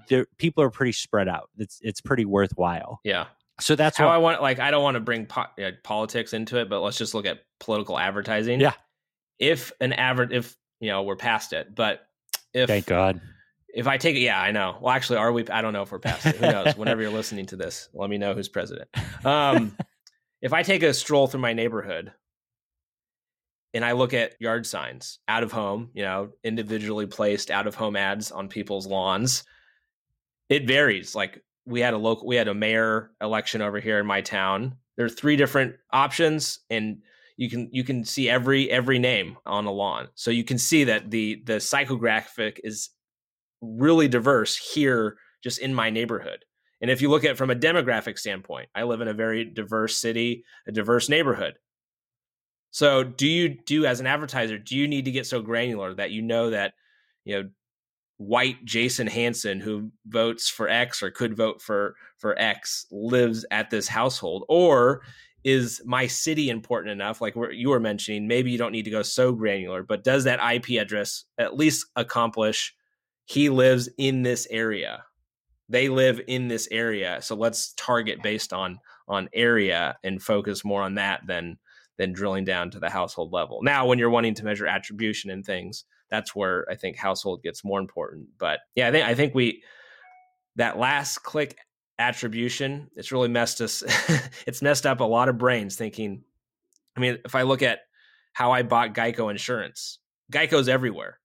there, 0.09 0.27
people 0.39 0.63
are 0.63 0.71
pretty 0.71 0.93
spread 0.93 1.29
out. 1.29 1.51
It's 1.59 1.81
it's 1.83 2.01
pretty 2.01 2.25
worthwhile. 2.25 3.01
Yeah. 3.05 3.27
So 3.61 3.75
that's 3.75 3.97
how 3.97 4.07
what, 4.07 4.15
I 4.15 4.19
want. 4.19 4.43
Like, 4.43 4.61
I 4.61 4.71
don't 4.71 4.83
want 4.83 4.95
to 4.95 5.01
bring 5.01 5.27
po- 5.27 5.47
uh, 5.63 5.73
politics 5.83 6.33
into 6.33 6.59
it, 6.59 6.69
but 6.69 6.81
let's 6.81 6.97
just 6.97 7.15
look 7.15 7.27
at 7.27 7.41
political 7.59 7.99
advertising. 7.99 8.61
Yeah. 8.61 8.73
If 9.39 9.73
an 9.81 9.93
average, 9.93 10.33
if 10.33 10.57
you 10.81 10.91
know, 10.91 11.03
we're 11.03 11.17
past 11.17 11.53
it, 11.53 11.75
but 11.75 12.07
if 12.55 12.69
thank 12.69 12.87
God. 12.87 13.21
If 13.75 13.87
I 13.87 13.99
take 13.99 14.17
it, 14.17 14.21
yeah, 14.21 14.41
I 14.41 14.51
know. 14.51 14.79
Well, 14.81 14.95
actually, 14.95 15.19
are 15.19 15.31
we? 15.31 15.47
I 15.49 15.61
don't 15.61 15.73
know 15.73 15.83
if 15.83 15.93
we're 15.93 15.99
past 15.99 16.27
it. 16.27 16.37
Who 16.37 16.51
knows? 16.51 16.75
Whenever 16.77 17.03
you're 17.03 17.13
listening 17.13 17.47
to 17.47 17.57
this, 17.57 17.89
let 17.93 18.09
me 18.09 18.17
know 18.17 18.33
who's 18.35 18.49
president. 18.49 18.89
Um, 19.25 19.77
if 20.41 20.53
I 20.53 20.63
take 20.63 20.83
a 20.83 20.95
stroll 20.95 21.27
through 21.27 21.41
my 21.41 21.53
neighborhood 21.53 22.13
and 23.75 23.85
I 23.85 23.93
look 23.93 24.15
at 24.15 24.41
yard 24.41 24.67
signs 24.67 25.19
out 25.29 25.43
of 25.43 25.53
home, 25.53 25.91
you 25.95 26.03
know, 26.03 26.31
individually 26.45 27.07
placed 27.07 27.51
out 27.51 27.67
of 27.67 27.75
home 27.75 27.97
ads 27.97 28.31
on 28.31 28.49
people's 28.49 28.87
lawns, 28.87 29.45
it 30.49 30.67
varies. 30.67 31.15
Like 31.15 31.43
we 31.67 31.81
had 31.81 31.95
a 31.95 31.99
local, 31.99 32.27
we 32.27 32.37
had 32.37 32.49
a 32.49 32.55
mayor 32.55 33.11
election 33.21 33.61
over 33.61 33.81
here 33.81 33.99
in 33.99 34.07
my 34.07 34.21
town. 34.21 34.77
There 34.97 35.07
are 35.07 35.11
three 35.11 35.37
different 35.37 35.77
options, 35.93 36.61
and 36.71 37.03
you 37.37 37.51
can 37.51 37.69
you 37.73 37.85
can 37.85 38.05
see 38.05 38.29
every 38.29 38.71
every 38.71 38.99
name 38.99 39.37
on 39.47 39.67
a 39.67 39.71
lawn. 39.71 40.09
So 40.15 40.31
you 40.31 40.45
can 40.45 40.59
see 40.59 40.85
that 40.85 41.11
the 41.11 41.43
the 41.45 41.55
psychographic 41.55 42.59
is 42.65 42.91
really 43.61 44.09
diverse 44.09 44.57
here, 44.57 45.19
just 45.43 45.59
in 45.59 45.75
my 45.75 45.91
neighborhood. 45.91 46.45
And 46.81 46.91
if 46.91 47.03
you 47.03 47.11
look 47.11 47.25
at 47.25 47.37
from 47.37 47.51
a 47.51 47.57
demographic 47.57 48.19
standpoint, 48.19 48.69
I 48.75 48.85
live 48.85 49.01
in 49.01 49.09
a 49.09 49.15
very 49.15 49.45
diverse 49.45 49.97
city, 49.97 50.45
a 50.67 50.73
diverse 50.73 51.09
neighborhood. 51.09 51.55
So 52.71 53.03
do 53.03 53.27
you 53.27 53.49
do 53.49 53.87
as 53.87 54.01
an 54.01 54.07
advertiser, 54.07 54.59
do 54.59 54.77
you 54.77 54.87
need 54.87 55.07
to 55.07 55.11
get 55.11 55.27
so 55.27 55.41
granular 55.41 55.95
that 55.95 56.11
you 56.11 56.23
know 56.23 56.51
that, 56.51 56.75
you 57.25 57.37
know, 57.37 57.49
white 58.19 58.65
Jason 58.65 59.07
Hanson 59.07 59.61
who 59.61 59.91
votes 60.07 60.49
for 60.49 60.69
X 60.69 61.03
or 61.03 61.11
could 61.11 61.37
vote 61.37 61.63
for 61.63 61.95
for 62.19 62.39
X 62.39 62.87
lives 62.91 63.45
at 63.51 63.71
this 63.71 63.89
household? 63.89 64.45
Or 64.49 65.03
is 65.45 65.81
my 65.85 66.07
city 66.07 66.51
important 66.51 66.93
enough? 66.93 67.21
Like 67.21 67.35
you 67.53 67.71
were 67.71 67.81
mentioning 67.81 68.27
maybe 68.27 68.51
you 68.51 68.59
don't 68.59 68.73
need 68.73 68.85
to 68.85 68.91
go 68.91 69.03
so 69.03 69.33
granular 69.33 69.83
but 69.83 70.05
does 70.05 70.25
that 70.25 70.41
IP 70.55 70.81
address 70.81 71.25
at 71.39 71.57
least 71.57 71.87
accomplish 71.97 72.75
he 73.25 73.51
lives 73.51 73.89
in 73.99 74.23
this 74.23 74.47
area 74.51 75.05
they 75.69 75.89
live 75.89 76.21
in 76.27 76.49
this 76.49 76.69
area 76.71 77.21
so 77.23 77.35
let's 77.35 77.73
target 77.75 78.23
based 78.23 78.53
on 78.53 78.79
on 79.07 79.29
area 79.33 79.97
and 80.03 80.23
focus 80.23 80.65
more 80.65 80.83
on 80.83 80.95
that 80.95 81.21
than 81.27 81.59
than 81.97 82.13
drilling 82.13 82.45
down 82.45 82.71
to 82.71 82.79
the 82.79 82.89
household 82.89 83.33
level. 83.33 83.61
Now 83.63 83.87
when 83.87 83.99
you're 83.99 84.11
wanting 84.11 84.35
to 84.35 84.45
measure 84.45 84.67
attribution 84.67 85.31
and 85.31 85.45
things 85.45 85.85
that's 86.11 86.35
where 86.35 86.67
i 86.71 86.75
think 86.75 86.97
household 86.97 87.43
gets 87.43 87.65
more 87.65 87.81
important 87.81 88.29
but 88.39 88.61
yeah 88.75 88.89
i 88.89 88.91
think 88.91 89.07
i 89.07 89.15
think 89.15 89.35
we 89.35 89.63
that 90.57 90.79
last 90.79 91.19
click 91.19 91.57
attribution 91.99 92.89
it's 92.97 93.13
really 93.13 93.29
messed 93.29 93.61
us 93.61 93.83
it's 94.47 94.63
messed 94.63 94.87
up 94.87 95.01
a 95.01 95.05
lot 95.05 95.29
of 95.29 95.39
brains 95.39 95.77
thinking 95.77 96.23
i 96.97 97.01
mean 97.01 97.19
if 97.25 97.35
i 97.35 97.43
look 97.43 97.63
at 97.63 97.81
how 98.33 98.53
i 98.53 98.63
bought 98.63 98.95
geico 98.95 99.31
insurance 99.31 99.99
geico's 100.33 100.69
everywhere. 100.69 101.19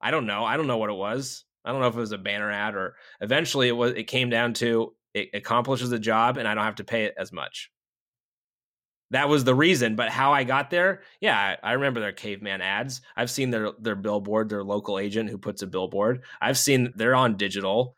I 0.00 0.10
don't 0.10 0.26
know 0.26 0.44
i 0.44 0.56
don't 0.56 0.66
know 0.66 0.78
what 0.78 0.90
it 0.90 0.94
was 0.94 1.44
I 1.66 1.72
don't 1.72 1.80
know 1.80 1.88
if 1.88 1.96
it 1.96 2.00
was 2.00 2.12
a 2.12 2.18
banner 2.18 2.50
ad 2.50 2.76
or 2.76 2.94
eventually 3.20 3.68
it 3.68 3.76
was 3.76 3.92
it 3.92 4.04
came 4.04 4.30
down 4.30 4.54
to 4.54 4.94
it 5.12 5.30
accomplishes 5.34 5.90
the 5.90 5.98
job 5.98 6.38
and 6.38 6.46
I 6.46 6.54
don't 6.54 6.64
have 6.64 6.76
to 6.76 6.84
pay 6.84 7.04
it 7.04 7.14
as 7.18 7.32
much. 7.32 7.70
That 9.10 9.28
was 9.28 9.44
the 9.44 9.54
reason, 9.54 9.94
but 9.94 10.08
how 10.08 10.32
I 10.32 10.44
got 10.44 10.70
there, 10.70 11.02
yeah, 11.20 11.56
I, 11.62 11.70
I 11.70 11.72
remember 11.74 12.00
their 12.00 12.12
caveman 12.12 12.60
ads. 12.60 13.02
I've 13.16 13.30
seen 13.30 13.50
their 13.50 13.72
their 13.78 13.96
billboard, 13.96 14.48
their 14.48 14.64
local 14.64 14.98
agent 14.98 15.30
who 15.30 15.38
puts 15.38 15.62
a 15.62 15.66
billboard. 15.66 16.22
I've 16.40 16.58
seen 16.58 16.92
they're 16.96 17.14
on 17.14 17.36
digital. 17.36 17.96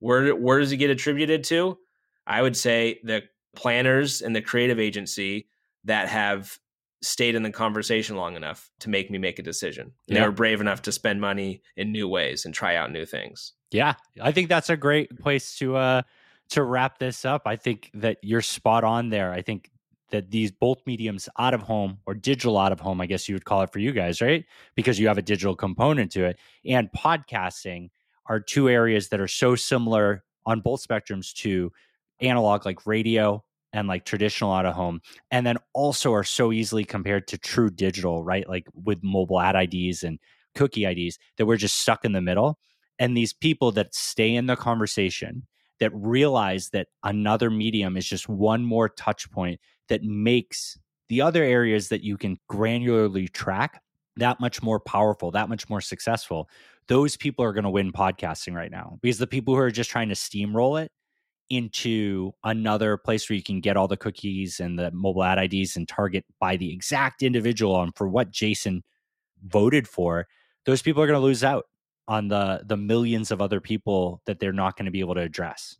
Where 0.00 0.34
where 0.34 0.60
does 0.60 0.72
it 0.72 0.76
get 0.76 0.90
attributed 0.90 1.44
to? 1.44 1.78
I 2.26 2.42
would 2.42 2.56
say 2.56 3.00
the 3.04 3.22
planners 3.54 4.22
and 4.22 4.34
the 4.34 4.42
creative 4.42 4.78
agency 4.78 5.48
that 5.84 6.08
have 6.08 6.58
stayed 7.02 7.34
in 7.34 7.42
the 7.42 7.50
conversation 7.50 8.16
long 8.16 8.36
enough 8.36 8.70
to 8.80 8.90
make 8.90 9.10
me 9.10 9.18
make 9.18 9.38
a 9.38 9.42
decision. 9.42 9.92
Yeah. 10.06 10.20
They 10.20 10.26
were 10.26 10.32
brave 10.32 10.60
enough 10.60 10.82
to 10.82 10.92
spend 10.92 11.20
money 11.20 11.62
in 11.76 11.92
new 11.92 12.08
ways 12.08 12.44
and 12.44 12.54
try 12.54 12.76
out 12.76 12.90
new 12.90 13.04
things. 13.04 13.52
Yeah, 13.70 13.94
I 14.20 14.32
think 14.32 14.48
that's 14.48 14.70
a 14.70 14.76
great 14.76 15.18
place 15.18 15.56
to 15.58 15.76
uh 15.76 16.02
to 16.50 16.62
wrap 16.62 16.98
this 16.98 17.24
up. 17.24 17.42
I 17.46 17.56
think 17.56 17.90
that 17.94 18.18
you're 18.22 18.42
spot 18.42 18.84
on 18.84 19.08
there. 19.10 19.32
I 19.32 19.42
think 19.42 19.70
that 20.10 20.30
these 20.30 20.52
both 20.52 20.78
mediums 20.86 21.28
out 21.36 21.52
of 21.52 21.62
home 21.62 21.98
or 22.06 22.14
digital 22.14 22.56
out 22.56 22.70
of 22.70 22.78
home, 22.78 23.00
I 23.00 23.06
guess 23.06 23.28
you 23.28 23.34
would 23.34 23.44
call 23.44 23.62
it 23.62 23.72
for 23.72 23.80
you 23.80 23.90
guys, 23.90 24.20
right? 24.20 24.44
Because 24.76 25.00
you 25.00 25.08
have 25.08 25.18
a 25.18 25.22
digital 25.22 25.56
component 25.56 26.12
to 26.12 26.24
it, 26.24 26.38
and 26.64 26.88
podcasting 26.92 27.88
are 28.26 28.40
two 28.40 28.68
areas 28.68 29.08
that 29.08 29.20
are 29.20 29.28
so 29.28 29.56
similar 29.56 30.24
on 30.44 30.60
both 30.60 30.86
spectrums 30.86 31.32
to 31.34 31.72
analog 32.20 32.64
like 32.64 32.86
radio 32.86 33.44
and 33.76 33.88
like 33.88 34.04
traditional 34.04 34.52
out 34.52 34.66
of 34.66 34.74
home 34.74 35.00
and 35.30 35.46
then 35.46 35.56
also 35.74 36.12
are 36.12 36.24
so 36.24 36.52
easily 36.52 36.84
compared 36.84 37.28
to 37.28 37.38
true 37.38 37.70
digital 37.70 38.24
right? 38.24 38.48
Like 38.48 38.66
with 38.74 38.98
mobile 39.02 39.40
ad 39.40 39.56
ids 39.56 40.02
and 40.02 40.18
cookie 40.54 40.86
ids 40.86 41.18
that 41.36 41.46
we're 41.46 41.56
just 41.56 41.78
stuck 41.78 42.04
in 42.04 42.12
the 42.12 42.22
middle 42.22 42.58
and 42.98 43.16
these 43.16 43.32
people 43.32 43.72
that 43.72 43.94
stay 43.94 44.34
in 44.34 44.46
the 44.46 44.56
conversation 44.56 45.46
that 45.78 45.90
realize 45.94 46.70
that 46.70 46.88
another 47.04 47.50
medium 47.50 47.96
is 47.96 48.06
just 48.06 48.28
one 48.28 48.64
more 48.64 48.88
touch 48.88 49.30
point 49.30 49.60
that 49.88 50.02
makes 50.02 50.78
the 51.08 51.20
other 51.20 51.42
areas 51.42 51.90
that 51.90 52.02
you 52.02 52.16
can 52.16 52.38
granularly 52.50 53.30
track 53.30 53.82
that 54.16 54.40
much 54.40 54.62
more 54.62 54.80
powerful 54.80 55.30
that 55.30 55.48
much 55.48 55.68
more 55.68 55.82
successful 55.82 56.48
those 56.88 57.16
people 57.16 57.44
are 57.44 57.52
going 57.52 57.64
to 57.64 57.70
win 57.70 57.92
podcasting 57.92 58.54
right 58.54 58.70
now 58.70 58.98
because 59.02 59.18
the 59.18 59.26
people 59.26 59.54
who 59.54 59.60
are 59.60 59.70
just 59.70 59.90
trying 59.90 60.08
to 60.08 60.14
steamroll 60.14 60.82
it 60.82 60.90
into 61.50 62.32
another 62.44 62.96
place 62.96 63.28
where 63.28 63.36
you 63.36 63.42
can 63.42 63.60
get 63.60 63.76
all 63.76 63.88
the 63.88 63.96
cookies 63.96 64.60
and 64.60 64.78
the 64.78 64.90
mobile 64.90 65.24
ad 65.24 65.38
IDs 65.38 65.76
and 65.76 65.88
target 65.88 66.24
by 66.40 66.56
the 66.56 66.72
exact 66.72 67.22
individual 67.22 67.80
and 67.82 67.94
for 67.96 68.08
what 68.08 68.30
Jason 68.30 68.82
voted 69.44 69.86
for, 69.86 70.26
those 70.64 70.82
people 70.82 71.02
are 71.02 71.06
going 71.06 71.18
to 71.18 71.24
lose 71.24 71.44
out 71.44 71.66
on 72.08 72.28
the 72.28 72.62
the 72.66 72.76
millions 72.76 73.30
of 73.30 73.40
other 73.40 73.60
people 73.60 74.22
that 74.26 74.38
they're 74.38 74.52
not 74.52 74.76
going 74.76 74.86
to 74.86 74.90
be 74.90 75.00
able 75.00 75.14
to 75.14 75.20
address. 75.20 75.76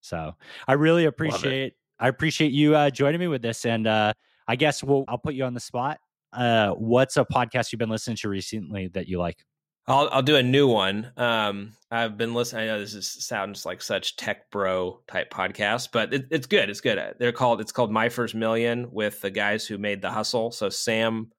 So 0.00 0.34
I 0.66 0.72
really 0.74 1.04
appreciate 1.04 1.74
I 2.00 2.08
appreciate 2.08 2.52
you 2.52 2.76
uh, 2.76 2.90
joining 2.90 3.20
me 3.20 3.26
with 3.26 3.42
this, 3.42 3.64
and 3.64 3.86
uh, 3.86 4.12
I 4.46 4.56
guess 4.56 4.82
we'll 4.82 5.04
I'll 5.08 5.18
put 5.18 5.34
you 5.34 5.44
on 5.44 5.54
the 5.54 5.60
spot. 5.60 5.98
Uh, 6.32 6.70
what's 6.70 7.16
a 7.16 7.24
podcast 7.24 7.72
you've 7.72 7.78
been 7.78 7.88
listening 7.88 8.16
to 8.18 8.28
recently 8.28 8.88
that 8.88 9.08
you 9.08 9.18
like? 9.18 9.44
I'll 9.88 10.08
I'll 10.12 10.22
do 10.22 10.36
a 10.36 10.42
new 10.42 10.68
one. 10.68 11.10
Um, 11.16 11.72
I've 11.90 12.18
been 12.18 12.34
listening. 12.34 12.64
I 12.64 12.66
know 12.66 12.78
this 12.78 12.92
is, 12.92 13.08
sounds 13.08 13.64
like 13.64 13.80
such 13.80 14.16
tech 14.16 14.50
bro 14.50 15.00
type 15.08 15.32
podcast, 15.32 15.88
but 15.92 16.12
it, 16.12 16.26
it's 16.30 16.46
good. 16.46 16.68
It's 16.68 16.82
good. 16.82 17.14
They're 17.18 17.32
called. 17.32 17.62
It's 17.62 17.72
called 17.72 17.90
My 17.90 18.10
First 18.10 18.34
Million 18.34 18.90
with 18.92 19.22
the 19.22 19.30
guys 19.30 19.66
who 19.66 19.78
made 19.78 20.02
the 20.02 20.10
Hustle. 20.10 20.52
So 20.52 20.68
Sam 20.68 21.32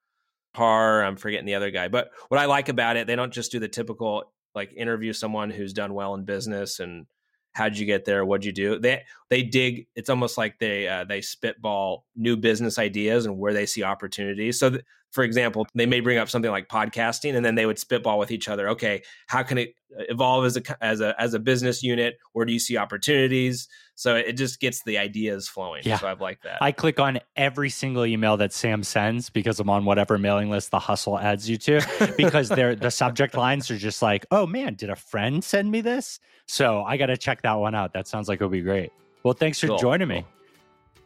Parr. 0.55 1.03
I'm 1.03 1.15
forgetting 1.15 1.45
the 1.45 1.53
other 1.53 1.69
guy, 1.69 1.89
but 1.89 2.09
what 2.29 2.39
I 2.39 2.45
like 2.45 2.69
about 2.69 2.97
it, 2.97 3.05
they 3.05 3.15
don't 3.15 3.31
just 3.31 3.51
do 3.51 3.59
the 3.59 3.67
typical 3.67 4.33
like 4.55 4.73
interview 4.75 5.13
someone 5.13 5.51
who's 5.51 5.73
done 5.73 5.93
well 5.93 6.15
in 6.15 6.25
business 6.25 6.79
and 6.79 7.05
how'd 7.53 7.77
you 7.77 7.85
get 7.85 8.05
there 8.05 8.23
what'd 8.25 8.45
you 8.45 8.51
do 8.51 8.79
they 8.79 9.03
they 9.29 9.43
dig 9.43 9.87
it's 9.95 10.09
almost 10.09 10.37
like 10.37 10.57
they 10.59 10.87
uh, 10.87 11.03
they 11.03 11.21
spitball 11.21 12.05
new 12.15 12.37
business 12.37 12.77
ideas 12.77 13.25
and 13.25 13.37
where 13.37 13.53
they 13.53 13.65
see 13.65 13.83
opportunities 13.83 14.59
so 14.59 14.69
th- 14.69 14.83
for 15.11 15.23
example, 15.23 15.67
they 15.73 15.85
may 15.85 15.99
bring 15.99 16.17
up 16.17 16.29
something 16.29 16.51
like 16.51 16.67
podcasting, 16.67 17.35
and 17.35 17.43
then 17.43 17.55
they 17.55 17.65
would 17.65 17.79
spitball 17.79 18.19
with 18.19 18.31
each 18.31 18.47
other. 18.47 18.69
Okay, 18.69 19.01
how 19.27 19.43
can 19.43 19.57
it 19.57 19.73
uh, 19.97 20.03
evolve 20.09 20.45
as 20.45 20.57
a 20.57 20.83
as 20.83 21.01
a 21.01 21.19
as 21.19 21.33
a 21.33 21.39
business 21.39 21.81
unit? 21.81 22.17
Where 22.33 22.45
do 22.45 22.53
you 22.53 22.59
see 22.59 22.77
opportunities? 22.77 23.67
So 23.95 24.15
it 24.15 24.33
just 24.33 24.59
gets 24.59 24.83
the 24.83 24.97
ideas 24.97 25.47
flowing. 25.49 25.81
Yeah. 25.83 25.97
So 25.97 26.07
I've 26.07 26.21
liked 26.21 26.43
that. 26.43 26.61
I 26.61 26.71
click 26.71 26.99
on 26.99 27.19
every 27.35 27.69
single 27.69 28.05
email 28.05 28.37
that 28.37 28.53
Sam 28.53 28.83
sends 28.83 29.29
because 29.29 29.59
I'm 29.59 29.69
on 29.69 29.83
whatever 29.83 30.17
mailing 30.17 30.49
list 30.49 30.71
the 30.71 30.79
hustle 30.79 31.19
adds 31.19 31.49
you 31.49 31.57
to 31.57 32.13
because 32.15 32.47
they're 32.49 32.75
the 32.75 32.91
subject 32.91 33.35
lines 33.35 33.69
are 33.69 33.77
just 33.77 34.01
like, 34.01 34.25
oh 34.31 34.45
man, 34.45 34.75
did 34.75 34.89
a 34.89 34.95
friend 34.95 35.43
send 35.43 35.69
me 35.69 35.81
this? 35.81 36.19
So 36.45 36.83
I 36.83 36.97
got 36.97 37.07
to 37.07 37.17
check 37.17 37.41
that 37.41 37.55
one 37.55 37.75
out. 37.75 37.93
That 37.93 38.07
sounds 38.07 38.29
like 38.29 38.37
it'll 38.37 38.49
be 38.49 38.61
great. 38.61 38.91
Well, 39.23 39.33
thanks 39.33 39.59
for 39.59 39.67
cool. 39.67 39.77
joining 39.77 40.07
me. 40.07 40.25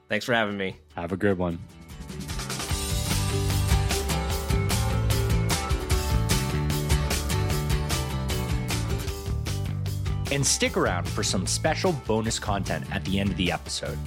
Thanks 0.08 0.26
for 0.26 0.34
having 0.34 0.58
me. 0.58 0.78
Have 0.96 1.12
a 1.12 1.18
good 1.18 1.38
one. 1.38 1.58
And 10.34 10.44
stick 10.44 10.78
around 10.78 11.08
for 11.08 11.22
some 11.22 11.46
special 11.46 11.94
bonus 12.08 12.40
content 12.40 12.88
at 12.92 13.06
the 13.06 13.20
end 13.20 13.30
of 13.30 13.38
the 13.38 13.52
episode. 13.52 14.00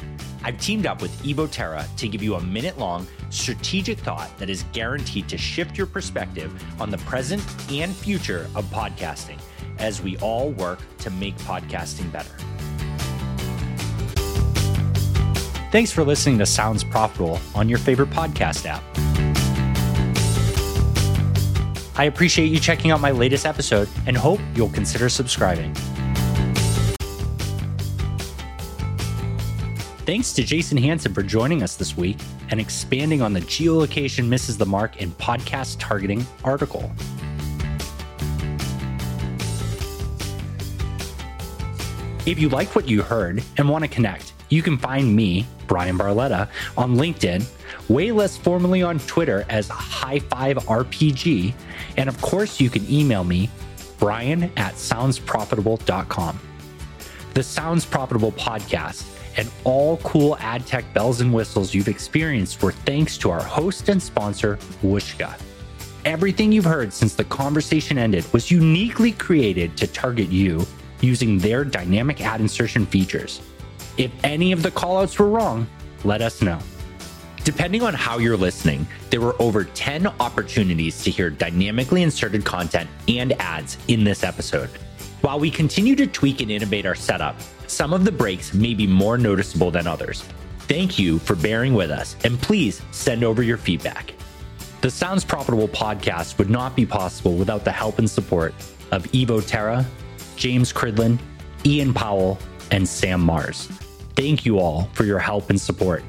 I've 0.42 0.58
teamed 0.58 0.84
up 0.84 1.00
with 1.00 1.16
Evo 1.22 1.48
Terra 1.48 1.86
to 1.98 2.08
give 2.08 2.20
you 2.20 2.34
a 2.34 2.40
minute 2.40 2.76
long 2.76 3.06
strategic 3.30 3.96
thought 3.96 4.36
that 4.38 4.50
is 4.50 4.64
guaranteed 4.72 5.28
to 5.28 5.38
shift 5.38 5.78
your 5.78 5.86
perspective 5.86 6.52
on 6.80 6.90
the 6.90 6.98
present 6.98 7.40
and 7.70 7.94
future 7.94 8.50
of 8.56 8.64
podcasting 8.70 9.38
as 9.78 10.02
we 10.02 10.18
all 10.18 10.50
work 10.50 10.80
to 10.98 11.10
make 11.10 11.36
podcasting 11.38 12.10
better. 12.10 12.34
Thanks 15.70 15.92
for 15.92 16.02
listening 16.02 16.38
to 16.38 16.46
Sounds 16.46 16.82
Profitable 16.82 17.38
on 17.54 17.68
your 17.68 17.78
favorite 17.78 18.10
podcast 18.10 18.66
app. 18.66 18.82
I 21.96 22.06
appreciate 22.06 22.46
you 22.46 22.58
checking 22.58 22.90
out 22.90 23.00
my 23.00 23.12
latest 23.12 23.46
episode 23.46 23.88
and 24.08 24.16
hope 24.16 24.40
you'll 24.56 24.70
consider 24.70 25.08
subscribing. 25.08 25.72
Thanks 30.06 30.32
to 30.34 30.44
Jason 30.44 30.78
Hanson 30.78 31.12
for 31.12 31.24
joining 31.24 31.64
us 31.64 31.74
this 31.74 31.96
week 31.96 32.18
and 32.50 32.60
expanding 32.60 33.22
on 33.22 33.32
the 33.32 33.40
geolocation 33.40 34.28
misses 34.28 34.56
the 34.56 34.64
mark 34.64 35.02
in 35.02 35.10
podcast 35.10 35.80
targeting 35.80 36.24
article. 36.44 36.92
If 42.24 42.38
you 42.38 42.48
like 42.48 42.76
what 42.76 42.88
you 42.88 43.02
heard 43.02 43.42
and 43.56 43.68
want 43.68 43.82
to 43.82 43.88
connect, 43.88 44.32
you 44.48 44.62
can 44.62 44.78
find 44.78 45.14
me, 45.14 45.44
Bryan 45.66 45.98
Barletta, 45.98 46.48
on 46.76 46.94
LinkedIn, 46.94 47.44
way 47.88 48.12
less 48.12 48.36
formally 48.36 48.84
on 48.84 49.00
Twitter 49.00 49.44
as 49.48 49.66
High 49.66 50.20
Five 50.20 50.58
RPG, 50.58 51.52
and 51.96 52.08
of 52.08 52.20
course, 52.20 52.60
you 52.60 52.70
can 52.70 52.88
email 52.88 53.24
me, 53.24 53.50
Bryan 53.98 54.44
at 54.56 54.74
soundsprofitable.com. 54.74 56.40
The 57.34 57.42
Sounds 57.42 57.84
Profitable 57.84 58.30
podcast 58.32 59.15
and 59.36 59.50
all 59.64 59.98
cool 59.98 60.36
ad 60.38 60.66
tech 60.66 60.92
bells 60.94 61.20
and 61.20 61.32
whistles 61.32 61.74
you've 61.74 61.88
experienced 61.88 62.62
were 62.62 62.72
thanks 62.72 63.18
to 63.18 63.30
our 63.30 63.42
host 63.42 63.88
and 63.88 64.02
sponsor, 64.02 64.56
Whooshkaa. 64.82 65.38
Everything 66.04 66.52
you've 66.52 66.64
heard 66.64 66.92
since 66.92 67.14
the 67.14 67.24
conversation 67.24 67.98
ended 67.98 68.24
was 68.32 68.50
uniquely 68.50 69.12
created 69.12 69.76
to 69.76 69.86
target 69.86 70.28
you 70.28 70.66
using 71.00 71.38
their 71.38 71.64
dynamic 71.64 72.20
ad 72.20 72.40
insertion 72.40 72.86
features. 72.86 73.42
If 73.98 74.12
any 74.24 74.52
of 74.52 74.62
the 74.62 74.70
callouts 74.70 75.18
were 75.18 75.28
wrong, 75.28 75.66
let 76.04 76.22
us 76.22 76.42
know. 76.42 76.58
Depending 77.44 77.82
on 77.82 77.94
how 77.94 78.18
you're 78.18 78.36
listening, 78.36 78.86
there 79.10 79.20
were 79.20 79.40
over 79.40 79.64
10 79.64 80.06
opportunities 80.20 81.02
to 81.04 81.10
hear 81.10 81.30
dynamically 81.30 82.02
inserted 82.02 82.44
content 82.44 82.90
and 83.08 83.32
ads 83.40 83.78
in 83.88 84.04
this 84.04 84.24
episode. 84.24 84.68
While 85.20 85.40
we 85.40 85.50
continue 85.50 85.96
to 85.96 86.06
tweak 86.06 86.40
and 86.40 86.50
innovate 86.50 86.86
our 86.86 86.94
setup, 86.94 87.36
some 87.66 87.92
of 87.92 88.04
the 88.04 88.12
breaks 88.12 88.54
may 88.54 88.74
be 88.74 88.86
more 88.86 89.18
noticeable 89.18 89.70
than 89.70 89.86
others. 89.86 90.22
Thank 90.60 90.98
you 90.98 91.18
for 91.20 91.36
bearing 91.36 91.74
with 91.74 91.90
us, 91.90 92.16
and 92.24 92.40
please 92.40 92.82
send 92.90 93.24
over 93.24 93.42
your 93.42 93.56
feedback. 93.56 94.14
The 94.80 94.90
Sounds 94.90 95.24
Profitable 95.24 95.68
podcast 95.68 96.38
would 96.38 96.50
not 96.50 96.76
be 96.76 96.86
possible 96.86 97.36
without 97.36 97.64
the 97.64 97.72
help 97.72 97.98
and 97.98 98.08
support 98.08 98.54
of 98.92 99.04
Evo 99.12 99.44
Terra, 99.44 99.86
James 100.36 100.72
Cridland, 100.72 101.18
Ian 101.64 101.92
Powell, 101.92 102.38
and 102.70 102.88
Sam 102.88 103.20
Mars. 103.20 103.66
Thank 104.16 104.44
you 104.44 104.58
all 104.58 104.88
for 104.92 105.04
your 105.04 105.18
help 105.18 105.50
and 105.50 105.60
support. 105.60 106.04